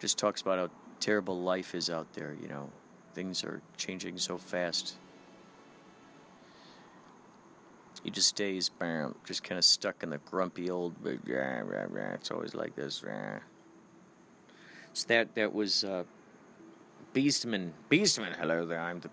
Just 0.00 0.18
talks 0.18 0.42
about 0.42 0.58
how 0.58 0.70
terrible 1.00 1.40
life 1.40 1.74
is 1.74 1.88
out 1.88 2.12
there. 2.14 2.36
You 2.40 2.48
know, 2.48 2.68
things 3.14 3.44
are 3.44 3.60
changing 3.76 4.18
so 4.18 4.36
fast. 4.36 4.96
He 8.02 8.10
just 8.10 8.28
stays, 8.28 8.68
bam, 8.68 9.14
just 9.24 9.42
kind 9.44 9.58
of 9.58 9.64
stuck 9.64 10.02
in 10.02 10.10
the 10.10 10.18
grumpy 10.18 10.68
old. 10.70 10.94
It's 11.04 12.30
always 12.30 12.54
like 12.54 12.74
this. 12.74 13.02
So 14.92 15.06
that 15.08 15.34
that 15.34 15.52
was 15.52 15.84
uh, 15.84 16.04
Beastman. 17.14 17.70
Beastman, 17.90 18.36
hello 18.36 18.66
there. 18.66 18.80
I'm 18.80 19.00
the. 19.00 19.10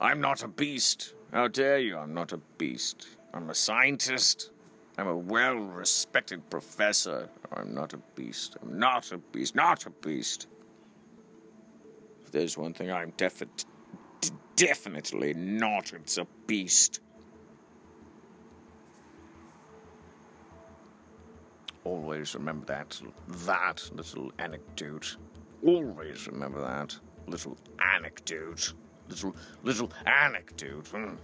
I'm 0.00 0.20
not 0.20 0.42
a 0.42 0.48
beast. 0.48 1.14
How 1.32 1.48
dare 1.48 1.78
you? 1.78 1.96
I'm 1.96 2.12
not 2.12 2.32
a 2.32 2.38
beast. 2.58 3.06
I'm 3.32 3.48
a 3.50 3.54
scientist. 3.54 4.50
I'm 4.98 5.06
a 5.06 5.16
well-respected 5.16 6.48
professor. 6.50 7.28
I'm 7.52 7.74
not 7.74 7.94
a 7.94 7.98
beast. 8.14 8.56
I'm 8.62 8.78
not 8.78 9.12
a 9.12 9.18
beast. 9.18 9.54
Not 9.54 9.86
a 9.86 9.90
beast. 9.90 10.46
If 12.24 12.30
there's 12.32 12.58
one 12.58 12.74
thing 12.74 12.90
I'm 12.90 13.12
defi- 13.16 13.46
d- 14.20 14.30
definitely 14.56 15.34
not, 15.34 15.92
it's 15.92 16.18
a 16.18 16.26
beast. 16.46 17.00
Always 21.84 22.34
remember 22.34 22.66
that, 22.66 23.00
that 23.46 23.90
little 23.94 24.30
anecdote. 24.38 25.16
Always 25.64 26.26
remember 26.26 26.60
that 26.60 26.94
little 27.26 27.56
anecdote. 27.96 28.74
Little, 29.08 29.34
little 29.62 29.90
anecdote. 30.06 30.84
Mm. 30.92 31.16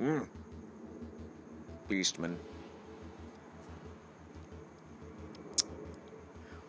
Mm. 0.00 0.28
Beastman. 1.88 2.36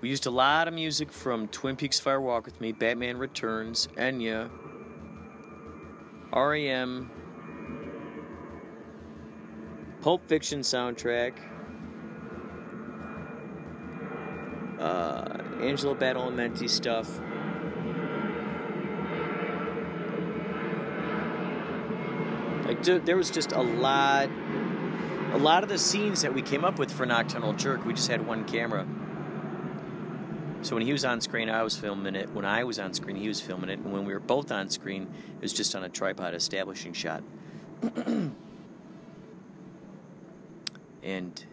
We 0.06 0.10
used 0.10 0.28
a 0.28 0.30
lot 0.30 0.68
of 0.68 0.76
music 0.76 1.12
from 1.12 1.48
Twin 1.48 1.76
Peaks 1.76 2.00
Fire 2.00 2.22
Walk 2.22 2.46
with 2.46 2.62
Me, 2.62 2.72
Batman 2.72 3.18
Returns, 3.18 3.88
Enya, 3.98 4.52
REM, 6.32 7.10
Pulp 10.02 10.22
Fiction 10.28 10.60
soundtrack, 10.60 11.34
uh, 14.80 15.40
Angelo 15.60 15.96
Badalamenti 15.96 16.70
stuff. 16.70 17.10
Like 22.68 23.06
there 23.06 23.18
was 23.18 23.32
just 23.32 23.54
a 23.54 23.62
lot, 23.64 24.30
a 25.32 25.40
lot 25.40 25.64
of 25.64 25.70
the 25.70 25.80
scenes 25.80 26.22
that 26.22 26.32
we 26.32 26.44
came 26.44 26.64
up 26.64 26.78
with 26.78 26.92
for 26.92 27.08
Nocturnal 27.08 27.54
Jerk. 27.54 27.84
We 27.86 27.94
just 27.96 28.08
had 28.08 28.28
one 28.28 28.46
camera. 28.46 28.86
So 30.66 30.76
when 30.76 30.84
he 30.84 30.92
was 30.92 31.06
on 31.06 31.22
screen, 31.22 31.48
I 31.48 31.62
was 31.62 31.78
filming 31.78 32.16
it. 32.16 32.28
When 32.32 32.44
I 32.44 32.64
was 32.64 32.80
on 32.80 32.92
screen, 32.96 33.16
he 33.16 33.28
was 33.28 33.40
filming 33.40 33.70
it. 33.70 33.78
And 33.78 33.94
when 33.94 34.04
we 34.04 34.14
were 34.14 34.20
both 34.20 34.52
on 34.52 34.68
screen, 34.72 35.04
it 35.36 35.42
was 35.44 35.54
just 35.54 35.76
on 35.76 35.84
a 35.84 35.90
tripod 35.90 36.34
establishing 36.34 36.92
shot. 36.92 37.22
and 41.04 41.46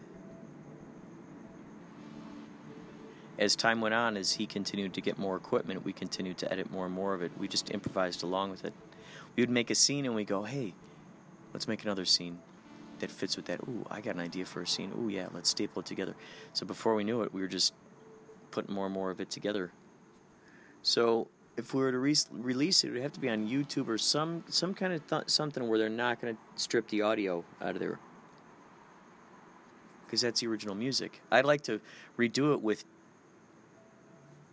as 3.37 3.55
time 3.55 3.81
went 3.81 3.93
on, 3.93 4.17
as 4.17 4.31
he 4.31 4.47
continued 4.47 4.95
to 4.95 5.01
get 5.01 5.19
more 5.19 5.35
equipment, 5.35 5.85
we 5.85 5.93
continued 5.93 6.39
to 6.39 6.51
edit 6.51 6.71
more 6.71 6.87
and 6.87 6.95
more 6.95 7.13
of 7.13 7.21
it. 7.21 7.31
We 7.37 7.47
just 7.47 7.69
improvised 7.69 8.23
along 8.23 8.49
with 8.49 8.65
it. 8.65 8.73
We 9.35 9.43
would 9.43 9.51
make 9.51 9.69
a 9.69 9.75
scene 9.75 10.07
and 10.07 10.15
we 10.15 10.23
go, 10.23 10.41
hey, 10.41 10.73
let's 11.53 11.67
make 11.67 11.83
another 11.83 12.05
scene 12.05 12.39
that 12.97 13.11
fits 13.11 13.35
with 13.35 13.45
that. 13.45 13.59
Ooh, 13.59 13.85
I 13.91 14.01
got 14.01 14.15
an 14.15 14.21
idea 14.21 14.45
for 14.45 14.63
a 14.63 14.67
scene. 14.67 14.91
Ooh, 14.99 15.09
yeah, 15.09 15.27
let's 15.35 15.51
staple 15.51 15.81
it 15.81 15.85
together. 15.85 16.15
So 16.53 16.65
before 16.65 16.95
we 16.95 17.03
knew 17.03 17.21
it, 17.21 17.31
we 17.31 17.41
were 17.41 17.47
just 17.47 17.73
putting 18.53 18.73
more 18.75 18.85
and 18.85 18.93
more 18.93 19.09
of 19.09 19.19
it 19.19 19.31
together. 19.31 19.71
So 20.83 21.27
if 21.57 21.73
we 21.73 21.81
were 21.81 21.91
to 21.91 21.97
re- 21.97 22.15
release 22.31 22.83
it, 22.83 22.89
it 22.89 22.91
would 22.91 23.01
have 23.01 23.13
to 23.13 23.19
be 23.19 23.29
on 23.29 23.47
YouTube 23.47 23.87
or 23.87 23.97
some 23.97 24.43
some 24.47 24.73
kind 24.75 24.93
of 24.93 25.05
th- 25.07 25.23
something 25.27 25.67
where 25.67 25.79
they're 25.79 25.89
not 25.89 26.21
going 26.21 26.35
to 26.35 26.39
strip 26.55 26.87
the 26.89 27.01
audio 27.01 27.43
out 27.61 27.71
of 27.71 27.79
there, 27.79 27.99
because 30.05 30.21
that's 30.21 30.41
the 30.41 30.47
original 30.47 30.75
music. 30.75 31.21
I'd 31.31 31.45
like 31.45 31.61
to 31.63 31.81
redo 32.17 32.53
it 32.53 32.61
with, 32.61 32.85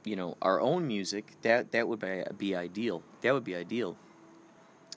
you 0.04 0.16
know, 0.16 0.36
our 0.40 0.60
own 0.60 0.86
music. 0.86 1.34
That 1.42 1.72
that 1.72 1.86
would 1.86 2.00
be, 2.00 2.22
be 2.38 2.56
ideal. 2.56 3.02
That 3.20 3.34
would 3.34 3.44
be 3.44 3.54
ideal. 3.54 3.96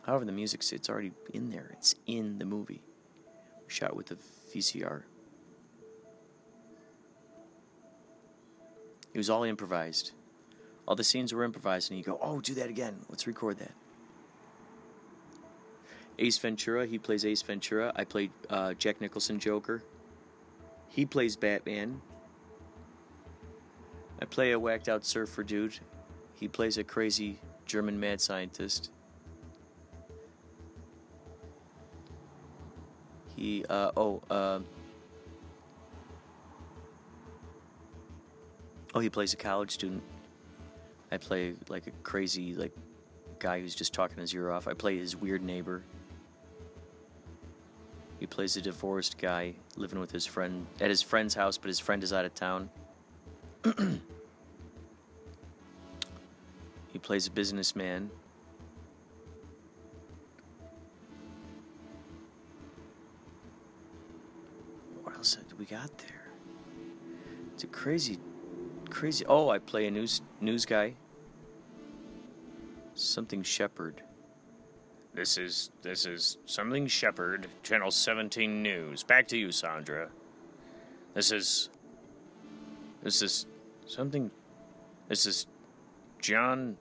However, 0.04 0.24
the 0.24 0.32
music's 0.32 0.72
it's 0.72 0.90
already 0.90 1.12
in 1.34 1.50
there. 1.50 1.72
It's 1.74 1.96
in 2.08 2.40
the 2.40 2.46
movie. 2.46 2.82
Shot 3.68 3.96
with 3.98 4.08
the 4.08 4.18
VCR. 4.54 5.04
It 9.14 9.18
was 9.18 9.30
all 9.30 9.44
improvised. 9.44 10.12
All 10.88 10.96
the 10.96 11.04
scenes 11.04 11.34
were 11.34 11.44
improvised, 11.44 11.92
and 11.92 11.98
you 11.98 12.04
go, 12.04 12.18
"Oh, 12.22 12.42
do 12.42 12.54
that 12.56 12.70
again. 12.70 13.00
Let's 13.10 13.28
record 13.28 13.60
that." 13.60 13.72
Ace 16.20 16.38
Ventura, 16.38 16.86
he 16.86 17.00
plays 17.00 17.26
Ace 17.26 17.42
Ventura. 17.42 17.92
I 17.96 18.04
played 18.04 18.32
uh, 18.50 18.74
Jack 18.74 19.02
Nicholson 19.02 19.40
Joker. 19.40 19.84
He 20.90 21.06
plays 21.06 21.36
Batman. 21.36 22.02
I 24.22 24.26
play 24.26 24.52
a 24.52 24.60
whacked 24.60 24.90
out 24.90 25.06
surfer 25.06 25.44
dude. 25.44 25.80
He 26.36 26.48
plays 26.48 26.78
a 26.78 26.84
crazy 26.84 27.40
German 27.66 28.00
mad 28.00 28.22
scientist. 28.22 28.92
He, 33.36 33.66
uh, 33.66 33.92
oh, 33.98 34.22
uh, 34.30 34.60
Oh, 38.94 39.00
he 39.00 39.10
plays 39.10 39.34
a 39.34 39.38
college 39.38 39.72
student. 39.72 40.04
I 41.12 41.18
play 41.18 41.56
like 41.68 41.88
a 41.88 41.92
crazy 42.04 42.54
like 42.54 42.72
guy 43.40 43.60
who's 43.60 43.76
just 43.76 43.94
talking 43.94 44.20
his 44.20 44.34
ear 44.34 44.52
off. 44.52 44.68
I 44.68 44.74
play 44.74 44.98
his 44.98 45.16
weird 45.16 45.42
neighbor. 45.44 45.84
He 48.20 48.28
plays 48.28 48.56
a 48.56 48.62
divorced 48.62 49.18
guy 49.18 49.54
living 49.76 50.00
with 50.00 50.12
his 50.12 50.26
friend 50.26 50.66
at 50.80 50.90
his 50.90 51.02
friend's 51.02 51.34
house, 51.34 51.58
but 51.58 51.68
his 51.68 51.80
friend 51.80 52.04
is 52.04 52.14
out 52.14 52.24
of 52.24 52.36
town. 52.36 52.70
he 56.94 57.00
plays 57.02 57.28
a 57.28 57.32
businessman. 57.32 58.12
What 65.02 65.16
else 65.16 65.36
did 65.36 65.58
we 65.58 65.66
got 65.66 65.98
there? 65.98 66.28
It's 67.54 67.64
a 67.64 67.68
crazy 67.68 68.20
crazy. 68.94 69.26
Oh, 69.26 69.50
I 69.50 69.58
play 69.58 69.88
a 69.88 69.92
news 69.92 70.22
news 70.40 70.66
guy. 70.66 70.94
Something 72.94 73.44
Shepherd. 73.44 74.04
This 75.14 75.38
is 75.38 75.72
this 75.82 76.06
is 76.06 76.38
something 76.46 76.88
Shepherd, 76.88 77.48
Channel 77.64 77.92
17 77.92 78.62
News. 78.62 79.04
Back 79.04 79.28
to 79.30 79.38
you, 79.38 79.52
Sandra. 79.52 80.10
This 81.14 81.32
is 81.32 81.70
this 83.04 83.22
is 83.22 83.48
something. 83.86 84.32
This 85.10 85.26
is 85.26 85.48
John. 86.22 86.78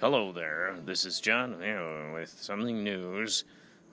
Hello 0.00 0.32
there. 0.32 0.76
This 0.84 1.04
is 1.04 1.20
John 1.20 1.58
with 2.14 2.34
something 2.40 2.82
news. 2.82 3.44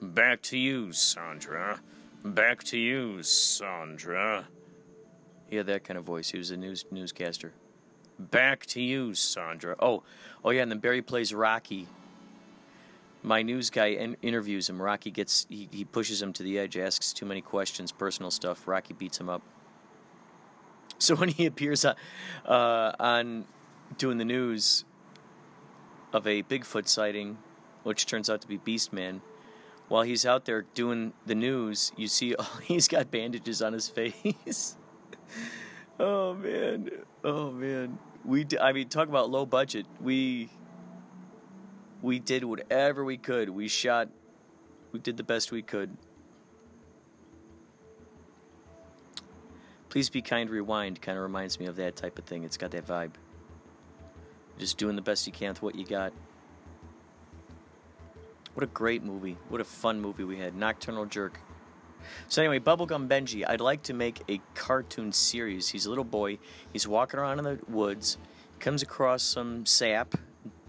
Back 0.02 0.42
to 0.42 0.58
you, 0.58 0.92
Sandra. 0.92 1.80
Back 2.24 2.64
to 2.64 2.78
you, 2.78 3.22
Sandra. 3.22 4.46
He 5.54 5.58
had 5.58 5.66
that 5.66 5.84
kind 5.84 5.96
of 5.96 6.02
voice. 6.02 6.30
He 6.30 6.36
was 6.38 6.50
a 6.50 6.56
news 6.56 6.84
newscaster. 6.90 7.52
Back 8.18 8.66
to 8.66 8.82
you, 8.82 9.14
Sandra. 9.14 9.76
Oh, 9.78 10.02
oh 10.44 10.50
yeah, 10.50 10.62
and 10.62 10.70
then 10.72 10.80
Barry 10.80 11.00
plays 11.00 11.32
Rocky. 11.32 11.86
My 13.22 13.42
news 13.42 13.70
guy 13.70 13.90
in- 13.90 14.16
interviews 14.20 14.68
him. 14.68 14.82
Rocky 14.82 15.12
gets 15.12 15.46
he, 15.48 15.68
he 15.70 15.84
pushes 15.84 16.20
him 16.20 16.32
to 16.32 16.42
the 16.42 16.58
edge, 16.58 16.76
asks 16.76 17.12
too 17.12 17.24
many 17.24 17.40
questions, 17.40 17.92
personal 17.92 18.32
stuff. 18.32 18.66
Rocky 18.66 18.94
beats 18.94 19.20
him 19.20 19.28
up. 19.28 19.42
So 20.98 21.14
when 21.14 21.28
he 21.28 21.46
appears 21.46 21.84
uh, 21.84 21.94
uh, 22.44 22.90
on 22.98 23.44
doing 23.96 24.18
the 24.18 24.24
news 24.24 24.84
of 26.12 26.26
a 26.26 26.42
Bigfoot 26.42 26.88
sighting, 26.88 27.38
which 27.84 28.06
turns 28.06 28.28
out 28.28 28.40
to 28.40 28.48
be 28.48 28.58
Beastman, 28.58 29.20
while 29.86 30.02
he's 30.02 30.26
out 30.26 30.46
there 30.46 30.62
doing 30.74 31.12
the 31.26 31.36
news, 31.36 31.92
you 31.96 32.08
see 32.08 32.34
oh, 32.36 32.58
he's 32.64 32.88
got 32.88 33.12
bandages 33.12 33.62
on 33.62 33.72
his 33.72 33.88
face 33.88 34.78
oh 36.00 36.34
man, 36.34 36.90
oh 37.22 37.50
man. 37.50 37.98
We 38.24 38.44
d- 38.44 38.58
I 38.58 38.72
mean, 38.72 38.88
talk 38.88 39.08
about 39.08 39.30
low 39.30 39.46
budget. 39.46 39.86
We 40.00 40.50
we 42.02 42.18
did 42.18 42.44
whatever 42.44 43.04
we 43.04 43.16
could. 43.16 43.48
We 43.48 43.68
shot. 43.68 44.08
We 44.92 45.00
did 45.00 45.16
the 45.16 45.22
best 45.22 45.50
we 45.52 45.62
could. 45.62 45.96
Please 49.88 50.10
be 50.10 50.22
kind. 50.22 50.50
Rewind 50.50 51.00
kind 51.00 51.16
of 51.16 51.22
reminds 51.22 51.60
me 51.60 51.66
of 51.66 51.76
that 51.76 51.96
type 51.96 52.18
of 52.18 52.24
thing. 52.24 52.44
It's 52.44 52.56
got 52.56 52.72
that 52.72 52.86
vibe. 52.86 53.12
Just 54.58 54.78
doing 54.78 54.96
the 54.96 55.02
best 55.02 55.26
you 55.26 55.32
can 55.32 55.50
with 55.50 55.62
what 55.62 55.74
you 55.74 55.84
got. 55.84 56.12
What 58.54 58.62
a 58.62 58.68
great 58.68 59.02
movie. 59.02 59.36
What 59.48 59.60
a 59.60 59.64
fun 59.64 60.00
movie 60.00 60.24
we 60.24 60.38
had. 60.38 60.54
Nocturnal 60.54 61.06
Jerk. 61.06 61.40
So 62.28 62.42
anyway, 62.42 62.58
Bubblegum 62.58 63.08
Benji, 63.08 63.44
I'd 63.46 63.60
like 63.60 63.82
to 63.84 63.94
make 63.94 64.22
a 64.28 64.40
cartoon 64.54 65.12
series. 65.12 65.68
He's 65.68 65.86
a 65.86 65.88
little 65.88 66.04
boy. 66.04 66.38
He's 66.72 66.86
walking 66.86 67.20
around 67.20 67.38
in 67.38 67.44
the 67.44 67.58
woods, 67.68 68.18
comes 68.58 68.82
across 68.82 69.22
some 69.22 69.66
sap, 69.66 70.14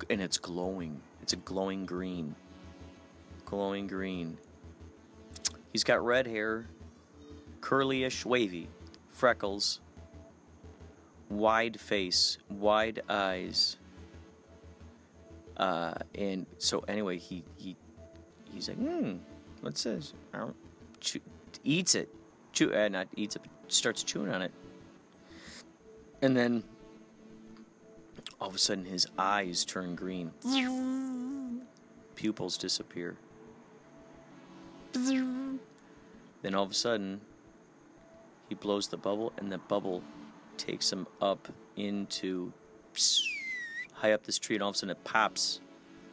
and 0.10 0.22
it's 0.22 0.38
glowing. 0.38 1.02
It's 1.22 1.34
a 1.34 1.38
glowing 1.38 1.86
green. 1.86 2.36
Glowing 3.46 3.88
green. 3.88 4.38
He's 5.72 5.84
got 5.84 6.04
red 6.06 6.28
hair, 6.28 6.68
curlyish, 7.62 8.26
wavy, 8.26 8.70
freckles, 9.12 9.82
wide 11.30 11.80
face, 11.80 12.38
wide 12.50 13.02
eyes. 13.10 13.78
Uh, 15.58 15.94
and 16.14 16.46
so 16.58 16.80
anyway, 16.88 17.18
he 17.18 17.44
he 17.58 17.76
he's 18.54 18.70
like, 18.70 18.78
hmm, 18.78 19.16
what's 19.62 19.84
this? 19.84 20.14
I 20.34 20.40
don't 20.40 20.56
chew, 21.06 21.20
eats 21.64 21.96
it, 21.96 22.10
chew, 22.52 22.74
uh, 22.74 22.88
not 22.90 23.08
eats 23.16 23.36
it, 23.36 23.42
starts 23.68 24.04
chewing 24.04 24.32
on 24.32 24.42
it, 24.42 24.52
and 26.22 26.36
then 26.36 26.64
all 28.42 28.50
of 28.50 28.56
a 28.56 28.58
sudden 28.58 28.84
his 28.86 29.08
eyes 29.18 29.64
turn 29.64 29.96
green, 29.96 30.32
pupils 32.16 32.58
disappear. 32.58 33.16
Then 34.94 36.54
all 36.54 36.64
of 36.64 36.72
a 36.72 36.76
sudden, 36.76 37.22
he 38.50 38.56
blows 38.56 38.88
the 38.88 38.98
bubble, 38.98 39.34
and 39.38 39.52
the 39.52 39.58
bubble 39.58 40.04
takes 40.58 40.92
him 40.92 41.08
up 41.22 41.48
into 41.76 42.54
high 43.94 44.14
up 44.14 44.24
this 44.24 44.38
tree, 44.38 44.56
and 44.56 44.64
all 44.64 44.70
of 44.70 44.76
a 44.76 44.78
sudden 44.78 44.92
it 44.92 45.04
pops 45.04 45.62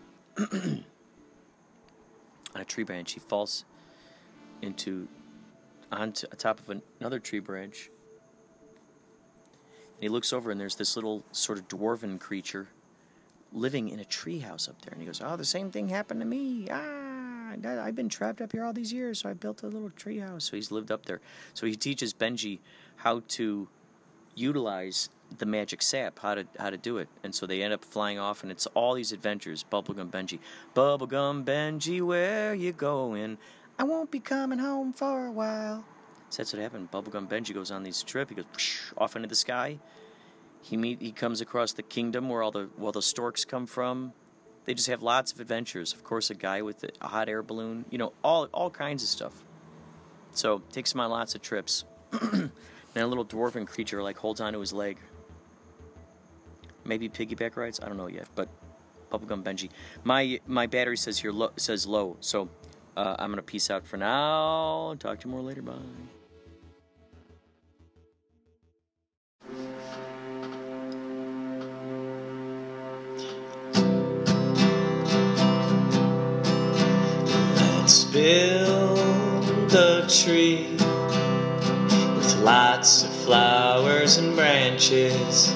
on 0.39 0.85
a 2.55 2.65
tree 2.65 2.85
branch. 2.85 3.13
He 3.13 3.21
falls 3.21 3.65
into 4.63 5.09
onto 5.91 6.27
a 6.33 6.37
top 6.37 6.59
of 6.59 6.81
another 7.01 7.19
tree 7.19 7.41
branch. 7.41 7.91
And 9.95 10.03
he 10.03 10.09
looks 10.09 10.33
over, 10.33 10.51
and 10.51 10.59
there's 10.59 10.77
this 10.77 10.97
little 10.97 11.23
sort 11.33 11.59
of 11.59 11.69
dwarven 11.69 12.19
creature 12.19 12.69
living 13.53 13.91
in 13.91 14.01
a 14.01 14.05
treehouse 14.05 14.69
up 14.69 14.81
there. 14.83 14.93
And 14.93 15.03
he 15.03 15.07
goes, 15.07 15.21
"Oh, 15.23 15.37
the 15.37 15.45
same 15.45 15.71
thing 15.71 15.89
happened 15.89 16.21
to 16.21 16.27
me. 16.27 16.69
Ah, 16.71 17.53
I've 17.53 17.95
been 17.95 18.09
trapped 18.09 18.41
up 18.41 18.53
here 18.53 18.65
all 18.65 18.73
these 18.73 18.93
years, 18.93 19.19
so 19.21 19.29
I 19.29 19.35
built 19.35 19.63
a 19.63 19.67
little 19.67 19.91
treehouse." 19.91 20.43
So 20.43 20.57
he's 20.57 20.71
lived 20.71 20.91
up 20.91 21.05
there. 21.05 21.21
So 21.53 21.67
he 21.67 21.77
teaches 21.77 22.15
Benji 22.15 22.61
how 22.97 23.23
to 23.29 23.69
utilize 24.35 25.11
the 25.37 25.45
magic 25.45 25.83
sap, 25.83 26.19
how 26.21 26.35
to 26.35 26.47
how 26.59 26.71
to 26.71 26.79
do 26.79 26.97
it. 26.97 27.09
And 27.23 27.35
so 27.35 27.47
they 27.47 27.63
end 27.63 27.75
up 27.75 27.85
flying 27.85 28.19
off, 28.19 28.43
and 28.43 28.51
it's 28.51 28.67
all 28.69 28.95
these 28.95 29.13
adventures. 29.13 29.65
Bubblegum 29.71 30.11
Benji, 30.11 30.39
Bubblegum 30.75 31.45
Benji, 31.45 32.01
where 32.01 32.55
you 32.55 32.73
going? 32.73 33.37
I 33.79 33.85
won't 33.85 34.11
be 34.11 34.21
coming 34.21 34.59
home 34.59 34.93
for 34.93 35.27
a 35.27 35.33
while. 35.33 35.85
So 36.31 36.43
that's 36.43 36.53
what 36.53 36.63
happened. 36.63 36.91
Bubblegum 36.91 37.29
Benji 37.29 37.53
goes 37.53 37.71
on 37.71 37.83
these 37.83 38.03
trip. 38.03 38.31
He 38.31 38.35
goes 38.35 38.47
off 38.97 39.17
into 39.17 39.29
the 39.29 39.35
sky. 39.35 39.79
He 40.63 40.77
meet 40.77 41.01
he 41.03 41.13
comes 41.13 41.41
across 41.41 41.73
the 41.73 41.83
kingdom 41.83 42.29
where 42.29 42.43
all 42.43 42.53
the 42.53 42.71
where 42.77 42.93
the 42.93 43.03
storks 43.03 43.45
come 43.45 43.67
from. 43.67 44.13
They 44.65 44.75
just 44.75 44.89
have 44.89 45.03
lots 45.03 45.33
of 45.33 45.41
adventures. 45.41 45.93
Of 45.93 46.05
course, 46.05 46.31
a 46.31 46.35
guy 46.35 46.63
with 46.63 46.85
a 47.01 47.07
hot 47.07 47.29
air 47.29 47.43
balloon. 47.43 47.85
You 47.91 47.99
know, 47.99 48.13
all 48.23 48.47
all 48.53 48.71
kinds 48.71 49.03
of 49.03 49.09
stuff. 49.09 49.45
So 50.33 50.63
takes 50.73 50.95
him 50.95 51.01
on 51.01 51.11
lots 51.11 51.35
of 51.35 51.43
trips. 51.43 51.85
and 52.23 52.51
a 52.95 53.07
little 53.07 53.25
dwarven 53.25 53.67
creature 53.67 54.03
like 54.03 54.17
holds 54.17 54.41
onto 54.41 54.61
his 54.61 54.73
leg. 54.73 54.99
Maybe 56.85 57.09
piggyback 57.09 57.57
rides. 57.57 57.81
I 57.83 57.89
don't 57.89 57.97
know 57.97 58.09
yet, 58.09 58.29
but 58.35 58.49
bubblegum 59.11 59.43
Benji. 59.43 59.71
My 60.05 60.41
my 60.47 60.67
battery 60.67 60.97
says 60.97 61.19
here 61.19 61.33
low, 61.33 61.51
says 61.57 61.87
low, 61.87 62.17
so 62.21 62.49
uh, 62.97 63.17
I'm 63.19 63.31
gonna 63.31 63.43
peace 63.43 63.71
out 63.71 63.87
for 63.87 63.97
now. 63.97 64.95
Talk 64.99 65.21
to 65.21 65.29
you 65.29 65.33
more 65.33 65.43
later. 65.43 65.63
Bye. 65.63 65.75
Let's 77.57 78.05
build 78.05 79.75
a 79.75 80.07
tree 80.09 80.69
with 82.17 82.37
lots 82.43 83.05
of 83.05 83.11
flowers 83.11 84.19
and 84.19 84.37
branches 84.37 85.53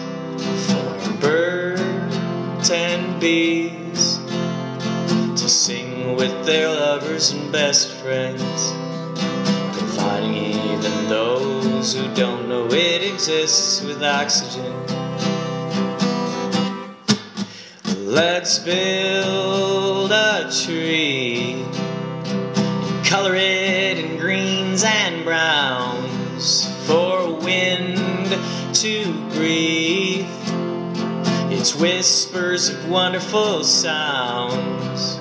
for 0.66 1.12
birds 1.20 2.70
and 2.70 3.20
bees 3.20 4.18
to 5.40 5.48
sing 5.48 5.95
with 6.14 6.44
their 6.46 6.68
lovers 6.68 7.32
and 7.32 7.50
best 7.50 7.90
friends, 8.02 8.72
providing 9.76 10.34
even 10.34 11.08
those 11.08 11.94
who 11.94 12.14
don't 12.14 12.48
know 12.48 12.68
it 12.70 13.02
exists 13.02 13.82
with 13.82 14.02
oxygen. 14.02 14.72
Let's 18.04 18.58
build 18.60 20.12
a 20.12 20.50
tree 20.64 21.54
and 21.54 23.06
color 23.06 23.34
it 23.34 23.98
in 23.98 24.18
greens 24.18 24.84
and 24.84 25.24
browns 25.24 26.66
for 26.86 27.34
wind 27.34 27.96
to 28.74 29.12
breathe. 29.34 30.26
It's 31.50 31.74
whispers 31.74 32.68
of 32.68 32.88
wonderful 32.88 33.64
sounds, 33.64 35.18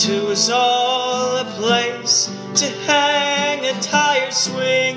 to 0.00 0.28
us 0.28 0.48
all 0.48 1.36
a 1.36 1.44
place 1.58 2.34
to 2.54 2.64
hang 2.86 3.66
a 3.66 3.78
tire 3.82 4.30
swing. 4.30 4.96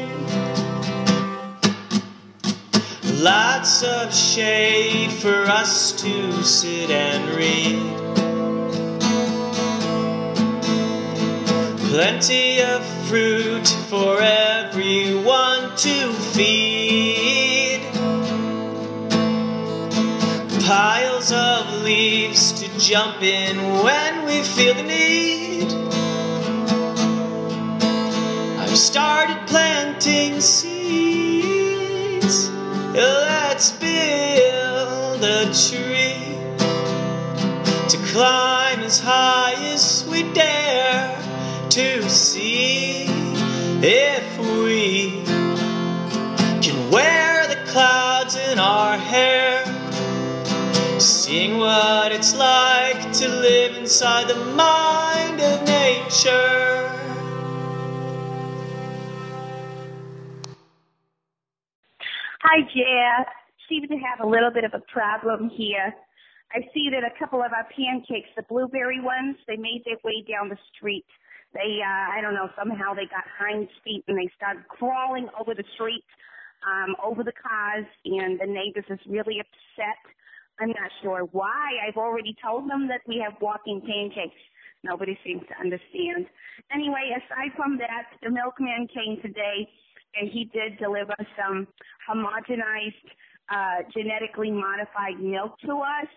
Lots 3.21 3.83
of 3.83 4.13
shade 4.13 5.11
for 5.11 5.41
us 5.43 5.91
to 6.01 6.41
sit 6.41 6.89
and 6.89 7.35
read. 7.35 7.81
Plenty 11.89 12.61
of 12.61 12.85
fruit 13.09 13.67
for 13.89 14.21
everyone 14.21 15.75
to 15.75 16.13
feed. 16.31 17.81
Piles 20.63 21.33
of 21.33 21.83
leaves 21.83 22.52
jump 22.79 23.21
in 23.21 23.57
when 23.83 24.25
we 24.25 24.41
feel 24.43 24.73
the 24.73 24.83
need. 24.83 25.71
I've 28.59 28.77
started 28.77 29.47
planting 29.47 30.41
seeds. 30.41 32.23
Let's 32.93 33.71
build 33.71 35.23
a 35.23 35.45
tree 35.53 36.37
to 37.89 37.97
climb 38.11 38.79
as 38.79 38.99
high 38.99 39.53
as 39.73 40.05
we 40.09 40.23
dare 40.33 41.15
to 41.69 42.09
see 42.09 43.05
if 43.81 44.39
we 44.39 45.23
can 46.61 46.91
wear 46.91 47.47
the 47.47 47.57
clouds 47.71 48.35
in 48.35 48.57
our 48.57 48.97
hair. 48.97 49.72
Seeing 51.03 51.57
what 51.57 52.13
it's 52.13 52.33
like 52.33 53.11
to 53.11 53.27
live 53.27 53.75
inside 53.75 54.29
the 54.29 54.39
mind 54.55 55.41
of 55.41 55.67
nature. 55.67 56.87
Hi, 62.39 62.61
Jeff. 62.73 63.27
Seem 63.67 63.85
to 63.89 63.97
have 63.97 64.25
a 64.25 64.25
little 64.25 64.49
bit 64.49 64.63
of 64.63 64.73
a 64.73 64.79
problem 64.93 65.49
here. 65.49 65.93
I 66.53 66.61
see 66.73 66.89
that 66.91 67.03
a 67.03 67.11
couple 67.19 67.43
of 67.43 67.51
our 67.51 67.67
pancakes, 67.75 68.29
the 68.37 68.43
blueberry 68.43 69.01
ones, 69.01 69.35
they 69.45 69.57
made 69.57 69.83
their 69.83 69.97
way 70.05 70.23
down 70.25 70.47
the 70.47 70.57
street. 70.73 71.05
They, 71.53 71.81
uh, 71.83 72.17
I 72.17 72.21
don't 72.21 72.33
know, 72.33 72.47
somehow 72.57 72.93
they 72.93 73.07
got 73.11 73.25
hind 73.37 73.67
feet 73.83 74.05
and 74.07 74.17
they 74.17 74.31
started 74.37 74.69
crawling 74.69 75.27
over 75.37 75.53
the 75.53 75.65
street, 75.75 76.05
um, 76.65 76.95
over 77.03 77.25
the 77.25 77.33
cars, 77.33 77.85
and 78.05 78.39
the 78.39 78.47
neighbors 78.47 78.85
is 78.89 78.99
really 79.05 79.41
upset. 79.41 79.99
I'm 80.59 80.69
not 80.69 80.91
sure 81.01 81.27
why. 81.31 81.79
I've 81.87 81.97
already 81.97 82.35
told 82.43 82.69
them 82.69 82.87
that 82.87 83.01
we 83.07 83.23
have 83.23 83.33
walking 83.41 83.81
pancakes. 83.81 84.39
Nobody 84.83 85.17
seems 85.25 85.41
to 85.47 85.55
understand. 85.59 86.27
Anyway, 86.73 87.15
aside 87.15 87.55
from 87.55 87.77
that, 87.77 88.11
the 88.21 88.29
milkman 88.29 88.87
came 88.93 89.21
today 89.21 89.67
and 90.19 90.29
he 90.29 90.45
did 90.53 90.77
deliver 90.77 91.15
some 91.39 91.67
homogenized, 92.07 93.07
uh, 93.49 93.83
genetically 93.95 94.51
modified 94.51 95.19
milk 95.19 95.57
to 95.65 95.77
us. 95.77 96.09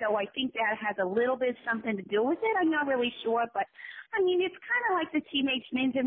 So 0.00 0.16
I 0.16 0.26
think 0.34 0.52
that 0.54 0.78
has 0.80 0.96
a 1.00 1.04
little 1.04 1.36
bit 1.36 1.56
something 1.68 1.96
to 1.96 2.02
do 2.08 2.22
with 2.24 2.38
it. 2.42 2.54
I'm 2.60 2.70
not 2.70 2.86
really 2.86 3.12
sure, 3.24 3.44
but 3.52 3.66
I 4.12 4.20
mean, 4.20 4.42
it's 4.44 4.56
kind 4.60 4.84
of 4.88 5.00
like 5.00 5.08
the 5.12 5.24
Teenage 5.32 5.64
Ninja. 5.72 6.04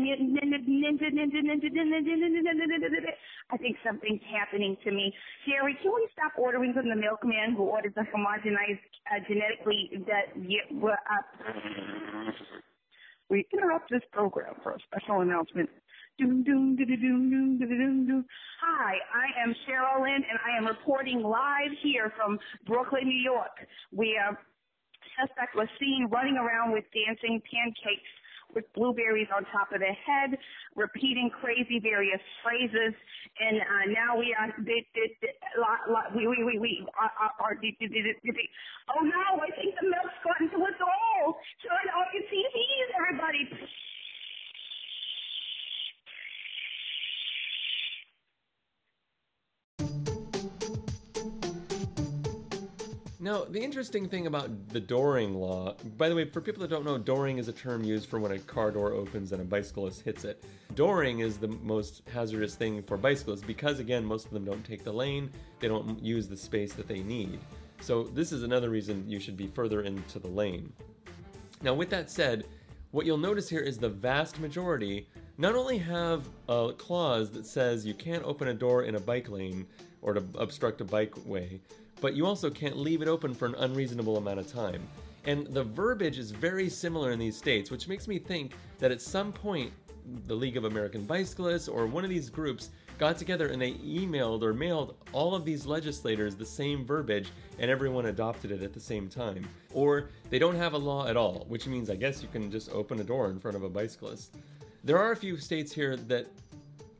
I 3.50 3.56
think 3.56 3.76
something's 3.84 4.22
happening 4.30 4.76
to 4.84 4.90
me. 4.90 5.12
Jerry, 5.46 5.76
can 5.82 5.92
we 5.94 6.08
stop 6.12 6.32
ordering 6.38 6.72
from 6.72 6.88
the 6.88 6.94
milkman 6.94 7.54
who 7.56 7.64
orders 7.64 7.92
the 7.94 8.06
homogenized, 8.14 8.78
uh, 9.10 9.18
genetically 9.26 9.90
that 10.06 10.34
uh, 10.38 11.22
we 13.28 13.46
interrupt 13.52 13.90
this 13.90 14.02
program 14.12 14.54
for 14.62 14.72
a 14.72 14.78
special 14.86 15.20
announcement. 15.22 15.68
Doom, 16.18 16.44
doom, 16.44 16.76
doom, 16.76 16.86
doom, 16.86 17.30
doom, 17.30 17.58
doom. 17.58 17.95
Hi, 18.96 19.28
I 19.28 19.42
am 19.44 19.54
Cheryl 19.66 20.00
Lynn, 20.00 20.24
and 20.24 20.38
I 20.40 20.56
am 20.56 20.66
reporting 20.66 21.20
live 21.20 21.72
here 21.82 22.12
from 22.16 22.38
Brooklyn, 22.66 23.04
New 23.04 23.20
York, 23.20 23.52
where 23.90 24.38
suspect 25.20 25.54
was 25.54 25.68
seen 25.80 26.08
running 26.10 26.36
around 26.36 26.72
with 26.72 26.84
dancing 26.96 27.42
pancakes 27.44 28.12
with 28.54 28.64
blueberries 28.72 29.28
on 29.34 29.44
top 29.52 29.72
of 29.72 29.80
their 29.80 29.96
head, 30.06 30.38
repeating 30.76 31.28
crazy 31.28 31.80
various 31.82 32.20
phrases. 32.40 32.94
And 33.36 33.60
uh, 33.60 33.84
now 33.92 34.16
we 34.16 34.32
are, 34.32 34.48
they, 34.64 34.86
they, 34.94 35.12
they, 35.20 35.34
we, 36.14 36.26
we, 36.26 36.44
we, 36.44 36.58
we 36.58 36.86
are, 36.96 37.12
are, 37.20 37.32
are, 37.36 37.56
oh 37.60 39.02
no, 39.02 39.24
I 39.44 39.50
think 39.60 39.74
the 39.76 39.92
milk's 39.92 40.16
gotten 40.24 40.48
to 40.56 40.58
us 40.64 40.78
all. 40.80 41.36
Turn 41.60 41.86
on 41.92 42.06
your 42.14 42.24
TVs, 42.32 42.88
everybody. 42.96 43.44
Now, 53.26 53.42
the 53.42 53.60
interesting 53.60 54.08
thing 54.08 54.28
about 54.28 54.68
the 54.68 54.80
dooring 54.80 55.34
law, 55.34 55.74
by 55.98 56.08
the 56.08 56.14
way, 56.14 56.26
for 56.26 56.40
people 56.40 56.60
that 56.60 56.70
don't 56.70 56.84
know, 56.84 56.96
Dooring 56.96 57.40
is 57.40 57.48
a 57.48 57.52
term 57.52 57.82
used 57.82 58.08
for 58.08 58.20
when 58.20 58.30
a 58.30 58.38
car 58.38 58.70
door 58.70 58.92
opens 58.92 59.32
and 59.32 59.42
a 59.42 59.44
bicyclist 59.44 60.02
hits 60.02 60.24
it. 60.24 60.44
Dooring 60.76 61.24
is 61.24 61.36
the 61.36 61.48
most 61.48 62.02
hazardous 62.14 62.54
thing 62.54 62.84
for 62.84 62.96
bicyclists 62.96 63.42
because, 63.42 63.80
again, 63.80 64.04
most 64.04 64.26
of 64.26 64.30
them 64.30 64.44
don't 64.44 64.64
take 64.64 64.84
the 64.84 64.92
lane, 64.92 65.28
they 65.58 65.66
don't 65.66 66.00
use 66.00 66.28
the 66.28 66.36
space 66.36 66.72
that 66.74 66.86
they 66.86 67.00
need. 67.00 67.40
So, 67.80 68.04
this 68.04 68.30
is 68.30 68.44
another 68.44 68.70
reason 68.70 69.02
you 69.08 69.18
should 69.18 69.36
be 69.36 69.48
further 69.48 69.82
into 69.82 70.20
the 70.20 70.28
lane. 70.28 70.72
Now, 71.62 71.74
with 71.74 71.90
that 71.90 72.08
said, 72.08 72.46
what 72.92 73.06
you'll 73.06 73.18
notice 73.18 73.48
here 73.48 73.58
is 73.58 73.76
the 73.76 73.88
vast 73.88 74.38
majority 74.38 75.08
not 75.36 75.56
only 75.56 75.78
have 75.78 76.28
a 76.48 76.72
clause 76.78 77.30
that 77.30 77.44
says 77.44 77.84
you 77.84 77.94
can't 77.94 78.22
open 78.22 78.46
a 78.46 78.54
door 78.54 78.84
in 78.84 78.94
a 78.94 79.00
bike 79.00 79.28
lane 79.28 79.66
or 80.00 80.14
to 80.14 80.22
obstruct 80.38 80.80
a 80.80 80.84
bike 80.84 81.12
way, 81.26 81.60
but 82.00 82.14
you 82.14 82.26
also 82.26 82.50
can't 82.50 82.76
leave 82.76 83.02
it 83.02 83.08
open 83.08 83.34
for 83.34 83.46
an 83.46 83.54
unreasonable 83.56 84.16
amount 84.16 84.38
of 84.38 84.50
time. 84.50 84.86
And 85.24 85.46
the 85.48 85.64
verbiage 85.64 86.18
is 86.18 86.30
very 86.30 86.68
similar 86.68 87.10
in 87.10 87.18
these 87.18 87.36
states, 87.36 87.70
which 87.70 87.88
makes 87.88 88.06
me 88.06 88.18
think 88.18 88.52
that 88.78 88.92
at 88.92 89.00
some 89.00 89.32
point 89.32 89.72
the 90.26 90.34
League 90.34 90.56
of 90.56 90.64
American 90.64 91.04
Bicyclists 91.04 91.68
or 91.68 91.86
one 91.86 92.04
of 92.04 92.10
these 92.10 92.30
groups 92.30 92.70
got 92.98 93.18
together 93.18 93.48
and 93.48 93.60
they 93.60 93.72
emailed 93.72 94.42
or 94.42 94.54
mailed 94.54 94.94
all 95.12 95.34
of 95.34 95.44
these 95.44 95.66
legislators 95.66 96.34
the 96.34 96.46
same 96.46 96.84
verbiage 96.84 97.30
and 97.58 97.70
everyone 97.70 98.06
adopted 98.06 98.50
it 98.52 98.62
at 98.62 98.72
the 98.72 98.80
same 98.80 99.08
time. 99.08 99.46
Or 99.74 100.10
they 100.30 100.38
don't 100.38 100.54
have 100.54 100.72
a 100.74 100.78
law 100.78 101.06
at 101.06 101.16
all, 101.16 101.44
which 101.48 101.66
means 101.66 101.90
I 101.90 101.96
guess 101.96 102.22
you 102.22 102.28
can 102.28 102.50
just 102.50 102.70
open 102.70 103.00
a 103.00 103.04
door 103.04 103.30
in 103.30 103.40
front 103.40 103.56
of 103.56 103.64
a 103.64 103.68
bicyclist. 103.68 104.36
There 104.84 104.98
are 104.98 105.12
a 105.12 105.16
few 105.16 105.36
states 105.38 105.72
here 105.72 105.96
that 105.96 106.26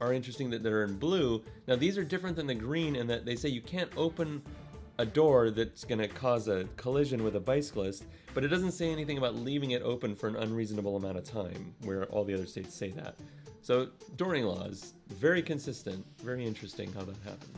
are 0.00 0.12
interesting 0.12 0.50
that, 0.50 0.66
are 0.66 0.84
in 0.84 0.98
blue. 0.98 1.42
Now 1.66 1.76
these 1.76 1.96
are 1.96 2.04
different 2.04 2.36
than 2.36 2.46
the 2.46 2.54
green 2.54 2.96
in 2.96 3.06
that 3.06 3.24
they 3.24 3.36
say 3.36 3.48
you 3.48 3.62
can't 3.62 3.90
open 3.96 4.42
a 4.98 5.06
door 5.06 5.50
that's 5.50 5.84
going 5.84 5.98
to 5.98 6.08
cause 6.08 6.48
a 6.48 6.64
collision 6.76 7.22
with 7.22 7.36
a 7.36 7.40
bicyclist, 7.40 8.04
but 8.34 8.44
it 8.44 8.48
doesn't 8.48 8.72
say 8.72 8.90
anything 8.90 9.18
about 9.18 9.34
leaving 9.34 9.72
it 9.72 9.82
open 9.82 10.14
for 10.14 10.26
an 10.28 10.36
unreasonable 10.36 10.96
amount 10.96 11.18
of 11.18 11.24
time, 11.24 11.74
where 11.82 12.04
all 12.06 12.24
the 12.24 12.34
other 12.34 12.46
states 12.46 12.74
say 12.74 12.90
that. 12.90 13.16
So, 13.62 13.88
dooring 14.16 14.44
laws, 14.44 14.94
very 15.08 15.42
consistent, 15.42 16.04
very 16.22 16.46
interesting 16.46 16.92
how 16.92 17.02
that 17.02 17.16
happened. 17.24 17.50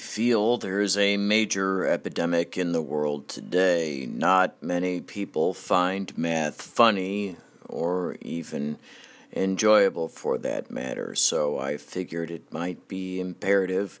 Feel 0.00 0.56
there's 0.56 0.96
a 0.96 1.18
major 1.18 1.86
epidemic 1.86 2.56
in 2.56 2.72
the 2.72 2.82
world 2.82 3.28
today. 3.28 4.08
Not 4.10 4.60
many 4.60 5.02
people 5.02 5.52
find 5.52 6.16
math 6.16 6.62
funny 6.62 7.36
or 7.68 8.16
even 8.22 8.78
enjoyable 9.36 10.08
for 10.08 10.38
that 10.38 10.70
matter, 10.70 11.14
so 11.14 11.58
I 11.58 11.76
figured 11.76 12.30
it 12.30 12.50
might 12.50 12.88
be 12.88 13.20
imperative 13.20 14.00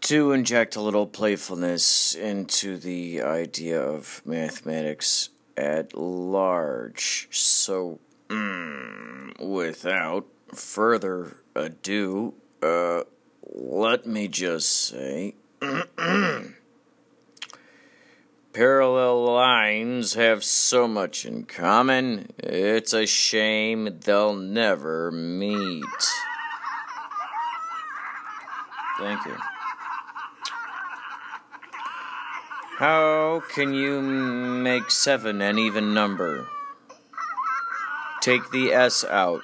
to 0.00 0.32
inject 0.32 0.74
a 0.74 0.80
little 0.80 1.06
playfulness 1.06 2.14
into 2.14 2.78
the 2.78 3.20
idea 3.20 3.80
of 3.80 4.22
mathematics 4.24 5.28
at 5.56 5.94
large. 5.94 7.28
So, 7.30 8.00
mm, 8.28 9.38
without 9.38 10.26
further 10.54 11.36
ado, 11.54 12.34
uh, 12.62 13.02
let 13.54 14.06
me 14.06 14.28
just 14.28 14.70
say 14.70 15.34
parallel 18.52 19.24
lines 19.24 20.14
have 20.14 20.44
so 20.44 20.86
much 20.86 21.24
in 21.24 21.44
common, 21.44 22.32
it's 22.38 22.92
a 22.92 23.06
shame 23.06 23.98
they'll 24.04 24.34
never 24.34 25.10
meet. 25.10 25.84
Thank 28.98 29.24
you. 29.26 29.36
How 32.78 33.42
can 33.54 33.74
you 33.74 34.00
make 34.02 34.90
7 34.90 35.40
an 35.40 35.58
even 35.58 35.94
number? 35.94 36.46
Take 38.20 38.50
the 38.50 38.72
S 38.72 39.04
out. 39.04 39.42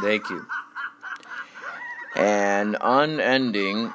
Thank 0.00 0.28
you 0.30 0.46
an 2.18 2.76
unending 2.80 3.92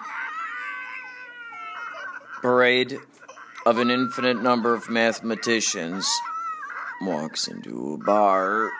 parade 2.42 2.98
of 3.66 3.78
an 3.78 3.92
infinite 3.92 4.42
number 4.42 4.74
of 4.74 4.90
mathematicians 4.90 6.10
walks 7.02 7.48
into 7.48 7.94
a 7.94 8.06
bar. 8.06 8.72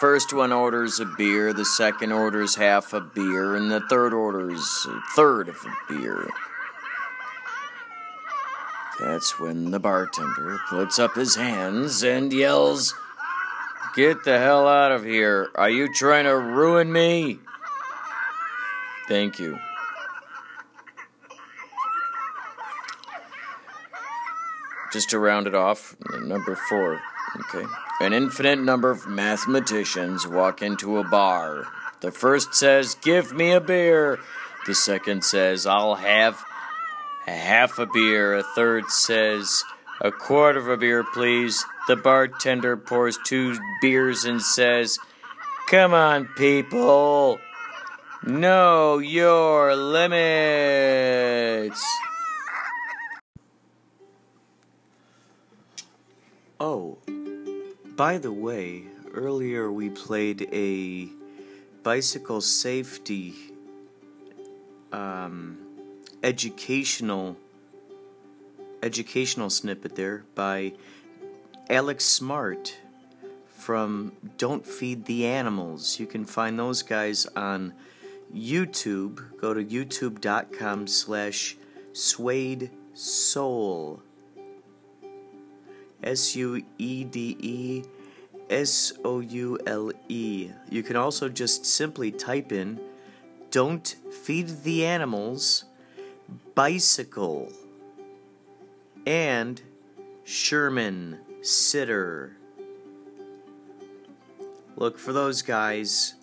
First 0.00 0.32
one 0.32 0.52
orders 0.52 0.98
a 0.98 1.04
beer, 1.04 1.52
the 1.52 1.64
second 1.64 2.12
orders 2.12 2.54
half 2.54 2.92
a 2.94 3.00
beer, 3.00 3.54
and 3.54 3.70
the 3.70 3.80
third 3.90 4.14
orders 4.14 4.86
a 4.88 5.00
third 5.14 5.48
of 5.48 5.56
a 5.66 5.92
beer. 5.92 6.28
That's 8.98 9.38
when 9.38 9.70
the 9.70 9.78
bartender 9.78 10.58
puts 10.68 10.98
up 10.98 11.14
his 11.14 11.36
hands 11.36 12.02
and 12.02 12.32
yells, 12.32 12.94
Get 13.94 14.24
the 14.24 14.38
hell 14.38 14.66
out 14.66 14.92
of 14.92 15.04
here! 15.04 15.50
Are 15.54 15.70
you 15.70 15.92
trying 15.92 16.24
to 16.24 16.36
ruin 16.36 16.92
me? 16.92 17.40
Thank 19.08 19.38
you. 19.38 19.58
Just 24.92 25.10
to 25.10 25.18
round 25.18 25.46
it 25.46 25.54
off, 25.54 25.96
number 26.22 26.54
four. 26.68 27.00
Okay. 27.40 27.64
An 28.00 28.12
infinite 28.12 28.58
number 28.58 28.90
of 28.90 29.06
mathematicians 29.06 30.26
walk 30.26 30.62
into 30.62 30.98
a 30.98 31.04
bar. 31.04 31.66
The 32.00 32.12
first 32.12 32.54
says, 32.54 32.94
Give 32.96 33.32
me 33.32 33.52
a 33.52 33.60
beer. 33.60 34.18
The 34.66 34.74
second 34.74 35.24
says, 35.24 35.66
I'll 35.66 35.94
have 35.94 36.42
a 37.26 37.32
half 37.32 37.78
a 37.78 37.86
beer. 37.86 38.34
A 38.34 38.42
third 38.42 38.90
says, 38.90 39.64
A 40.00 40.12
quarter 40.12 40.58
of 40.58 40.68
a 40.68 40.76
beer, 40.76 41.02
please. 41.02 41.64
The 41.86 41.96
bartender 41.96 42.76
pours 42.76 43.18
two 43.24 43.58
beers 43.80 44.24
and 44.24 44.40
says, 44.40 44.98
Come 45.68 45.92
on, 45.92 46.26
people. 46.36 47.40
Know 48.24 48.98
your 48.98 49.74
limits. 49.76 51.18
Oh, 56.60 56.98
by 57.96 58.18
the 58.18 58.32
way, 58.32 58.84
earlier 59.14 59.70
we 59.70 59.90
played 59.90 60.48
a 60.52 61.08
bicycle 61.84 62.40
safety 62.40 63.34
um, 64.92 65.58
educational 66.22 67.36
educational 68.82 69.50
snippet 69.50 69.94
there 69.96 70.24
by 70.34 70.72
Alex 71.70 72.04
Smart 72.04 72.76
from 73.48 74.12
Don't 74.36 74.66
Feed 74.66 75.04
the 75.04 75.26
Animals. 75.26 75.98
You 75.98 76.06
can 76.06 76.24
find 76.24 76.58
those 76.58 76.82
guys 76.82 77.26
on 77.36 77.74
YouTube, 78.34 79.38
go 79.40 79.54
to 79.54 79.64
youtube.com 79.64 80.86
slash 80.86 81.56
suede 81.92 82.70
soul. 82.94 84.02
S 86.02 86.36
U 86.36 86.62
E 86.78 87.04
D 87.04 87.36
E 87.40 87.82
S 88.50 88.92
O 89.04 89.20
U 89.20 89.58
L 89.66 89.90
E. 90.08 90.50
You 90.70 90.82
can 90.82 90.96
also 90.96 91.28
just 91.28 91.66
simply 91.66 92.10
type 92.10 92.52
in 92.52 92.80
Don't 93.50 93.96
Feed 94.12 94.62
the 94.62 94.86
Animals, 94.86 95.64
Bicycle, 96.54 97.52
and 99.06 99.60
Sherman 100.24 101.18
Sitter. 101.42 102.36
Look 104.76 104.98
for 104.98 105.12
those 105.12 105.42
guys. 105.42 106.14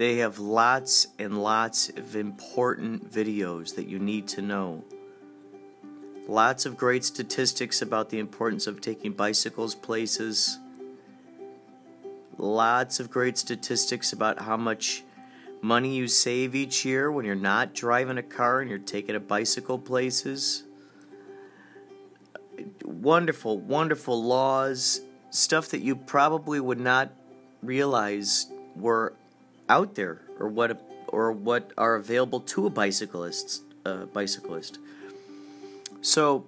They 0.00 0.16
have 0.16 0.38
lots 0.38 1.08
and 1.18 1.42
lots 1.42 1.90
of 1.90 2.16
important 2.16 3.12
videos 3.12 3.74
that 3.74 3.86
you 3.86 3.98
need 3.98 4.26
to 4.28 4.40
know. 4.40 4.82
Lots 6.26 6.64
of 6.64 6.78
great 6.78 7.04
statistics 7.04 7.82
about 7.82 8.08
the 8.08 8.18
importance 8.18 8.66
of 8.66 8.80
taking 8.80 9.12
bicycles 9.12 9.74
places. 9.74 10.58
Lots 12.38 12.98
of 12.98 13.10
great 13.10 13.36
statistics 13.36 14.14
about 14.14 14.40
how 14.40 14.56
much 14.56 15.04
money 15.60 15.94
you 15.94 16.08
save 16.08 16.54
each 16.54 16.82
year 16.82 17.12
when 17.12 17.26
you're 17.26 17.34
not 17.34 17.74
driving 17.74 18.16
a 18.16 18.22
car 18.22 18.62
and 18.62 18.70
you're 18.70 18.78
taking 18.78 19.16
a 19.16 19.20
bicycle 19.20 19.78
places. 19.78 20.64
wonderful, 22.86 23.58
wonderful 23.58 24.24
laws, 24.24 25.02
stuff 25.28 25.68
that 25.68 25.82
you 25.82 25.94
probably 25.94 26.58
would 26.58 26.80
not 26.80 27.12
realize 27.60 28.46
were 28.74 29.12
out 29.70 29.94
there 29.94 30.20
or 30.38 30.48
what 30.48 30.82
or 31.08 31.32
what 31.32 31.72
are 31.78 31.94
available 31.94 32.40
to 32.40 32.66
a 32.66 32.70
bicyclist 32.70 33.62
uh, 33.86 34.04
bicyclist. 34.06 34.78
So 36.02 36.46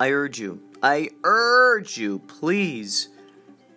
I 0.00 0.10
urge 0.10 0.40
you, 0.40 0.60
I 0.82 1.10
urge 1.22 1.98
you, 1.98 2.20
please 2.20 3.08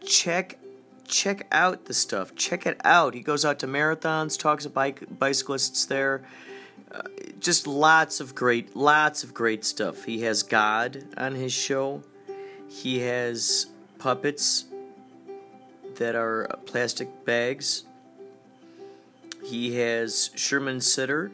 check 0.06 0.58
check 1.06 1.46
out 1.52 1.86
the 1.86 1.94
stuff. 1.94 2.34
Check 2.36 2.66
it 2.66 2.80
out. 2.84 3.14
He 3.14 3.22
goes 3.22 3.46
out 3.46 3.60
to 3.60 3.68
marathons, 3.68 4.40
talks 4.40 4.64
to 4.64 4.70
bike 4.70 5.04
bicyclists 5.20 5.86
there. 5.86 6.24
Uh, 6.92 7.02
just 7.40 7.68
lots 7.68 8.20
of 8.20 8.34
great, 8.34 8.76
lots 8.76 9.24
of 9.24 9.34
great 9.34 9.66
stuff. 9.66 10.06
He 10.06 10.22
has 10.22 10.44
God 10.44 11.04
on 11.18 11.36
his 11.36 11.52
show. 11.52 12.04
He 12.70 13.00
has 13.00 13.68
puppets 14.00 14.66
that 15.96 16.16
are 16.16 16.48
plastic 16.66 17.26
bags. 17.26 17.86
He 19.44 19.76
has 19.76 20.32
Sherman 20.36 20.80
Sitter, 20.80 21.32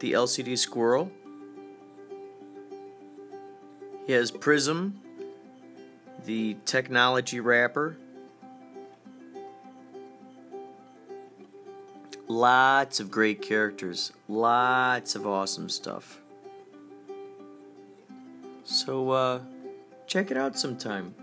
the 0.00 0.12
LCD 0.12 0.58
squirrel. 0.58 1.10
He 4.06 4.12
has 4.12 4.30
Prism, 4.30 5.00
the 6.24 6.56
technology 6.64 7.40
rapper. 7.40 7.96
Lots 12.28 12.98
of 12.98 13.10
great 13.10 13.40
characters, 13.40 14.12
lots 14.28 15.14
of 15.14 15.26
awesome 15.26 15.68
stuff. 15.68 16.20
So, 18.64 19.10
uh, 19.10 19.40
check 20.08 20.32
it 20.32 20.36
out 20.36 20.58
sometime. 20.58 21.14